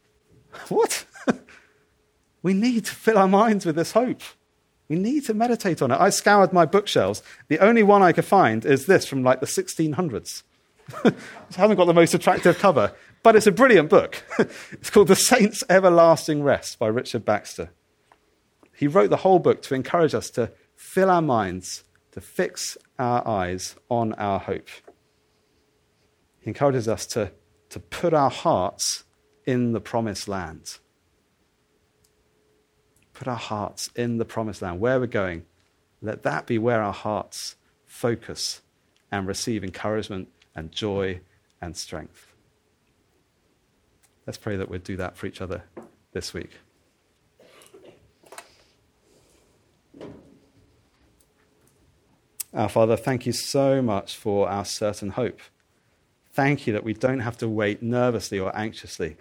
what? 0.68 1.04
we 2.42 2.54
need 2.54 2.86
to 2.86 2.94
fill 2.94 3.18
our 3.18 3.28
minds 3.28 3.66
with 3.66 3.76
this 3.76 3.92
hope. 3.92 4.22
We 4.88 4.96
need 4.96 5.24
to 5.26 5.34
meditate 5.34 5.82
on 5.82 5.92
it. 5.92 6.00
I 6.00 6.10
scoured 6.10 6.52
my 6.52 6.66
bookshelves. 6.66 7.22
The 7.48 7.60
only 7.60 7.82
one 7.82 8.02
I 8.02 8.12
could 8.12 8.24
find 8.24 8.64
is 8.64 8.86
this 8.86 9.06
from 9.06 9.22
like 9.22 9.40
the 9.40 9.46
1600s. 9.46 10.42
it 11.04 11.14
hasn't 11.56 11.78
got 11.78 11.84
the 11.84 11.94
most 11.94 12.14
attractive 12.14 12.58
cover, 12.58 12.92
but 13.22 13.36
it's 13.36 13.46
a 13.46 13.52
brilliant 13.52 13.88
book. 13.88 14.24
it's 14.72 14.90
called 14.90 15.06
The 15.06 15.14
Saints' 15.14 15.62
Everlasting 15.68 16.42
Rest 16.42 16.78
by 16.80 16.88
Richard 16.88 17.24
Baxter. 17.24 17.70
He 18.74 18.88
wrote 18.88 19.10
the 19.10 19.18
whole 19.18 19.38
book 19.38 19.62
to 19.62 19.74
encourage 19.74 20.14
us 20.14 20.30
to 20.30 20.50
fill 20.74 21.10
our 21.10 21.22
minds 21.22 21.84
to 22.12 22.20
fix 22.20 22.76
our 22.98 23.26
eyes 23.26 23.76
on 23.88 24.12
our 24.14 24.38
hope. 24.38 24.68
He 26.40 26.48
encourages 26.48 26.88
us 26.88 27.06
to, 27.06 27.32
to 27.68 27.80
put 27.80 28.12
our 28.12 28.30
hearts 28.30 29.04
in 29.46 29.72
the 29.72 29.80
promised 29.80 30.28
land. 30.28 30.78
Put 33.12 33.28
our 33.28 33.36
hearts 33.36 33.90
in 33.94 34.18
the 34.18 34.24
promised 34.24 34.62
land, 34.62 34.80
where 34.80 34.98
we're 34.98 35.06
going. 35.06 35.44
Let 36.00 36.22
that 36.22 36.46
be 36.46 36.58
where 36.58 36.82
our 36.82 36.92
hearts 36.92 37.56
focus 37.86 38.62
and 39.12 39.26
receive 39.26 39.62
encouragement 39.62 40.28
and 40.54 40.72
joy 40.72 41.20
and 41.60 41.76
strength. 41.76 42.32
Let's 44.26 44.38
pray 44.38 44.56
that 44.56 44.70
we'd 44.70 44.84
do 44.84 44.96
that 44.96 45.16
for 45.16 45.26
each 45.26 45.40
other 45.40 45.64
this 46.12 46.32
week. 46.32 46.50
Our 52.52 52.68
Father, 52.68 52.96
thank 52.96 53.26
you 53.26 53.32
so 53.32 53.80
much 53.80 54.16
for 54.16 54.48
our 54.48 54.64
certain 54.64 55.10
hope. 55.10 55.40
Thank 56.32 56.66
you 56.66 56.72
that 56.72 56.82
we 56.82 56.94
don't 56.94 57.20
have 57.20 57.38
to 57.38 57.48
wait 57.48 57.80
nervously 57.80 58.40
or 58.40 58.56
anxiously, 58.56 59.16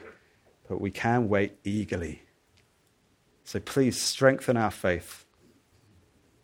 but 0.68 0.82
we 0.82 0.90
can 0.90 1.30
wait 1.30 1.54
eagerly. 1.64 2.24
So 3.44 3.60
please 3.60 4.02
strengthen 4.02 4.58
our 4.58 4.72
faith. 4.72 5.26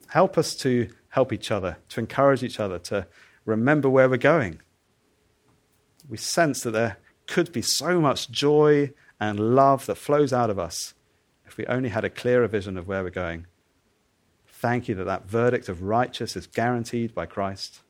Help 0.09 0.38
us 0.38 0.55
to 0.57 0.89
help 1.09 1.33
each 1.33 1.49
other, 1.49 1.77
to 1.89 1.99
encourage 1.99 2.43
each 2.43 2.59
other, 2.59 2.77
to 2.79 3.07
remember 3.45 3.89
where 3.89 4.07
we're 4.07 4.17
going. 4.17 4.61
We 6.07 6.17
sense 6.17 6.61
that 6.61 6.71
there 6.71 6.97
could 7.25 7.51
be 7.51 7.63
so 7.63 7.99
much 7.99 8.29
joy 8.29 8.93
and 9.19 9.55
love 9.55 9.88
that 9.88 9.95
flows 9.95 10.31
out 10.31 10.51
of 10.51 10.59
us 10.59 10.93
if 11.47 11.57
we 11.57 11.65
only 11.65 11.89
had 11.89 12.05
a 12.05 12.09
clearer 12.11 12.47
vision 12.47 12.77
of 12.77 12.88
where 12.88 13.03
we're 13.03 13.09
going. 13.09 13.47
Thank 14.66 14.88
you 14.88 14.95
that 14.95 15.03
that 15.03 15.30
verdict 15.30 15.70
of 15.70 15.84
righteous 15.84 16.36
is 16.36 16.47
guaranteed 16.47 17.13
by 17.13 17.28
Christ. 17.28 17.82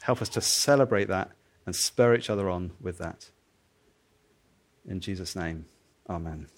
Help 0.00 0.20
us 0.20 0.28
to 0.30 0.40
celebrate 0.40 1.06
that 1.06 1.30
and 1.64 1.76
spur 1.76 2.16
each 2.16 2.28
other 2.28 2.50
on 2.50 2.72
with 2.80 2.98
that. 2.98 3.30
In 4.88 4.98
Jesus' 4.98 5.36
name, 5.36 5.66
amen. 6.08 6.48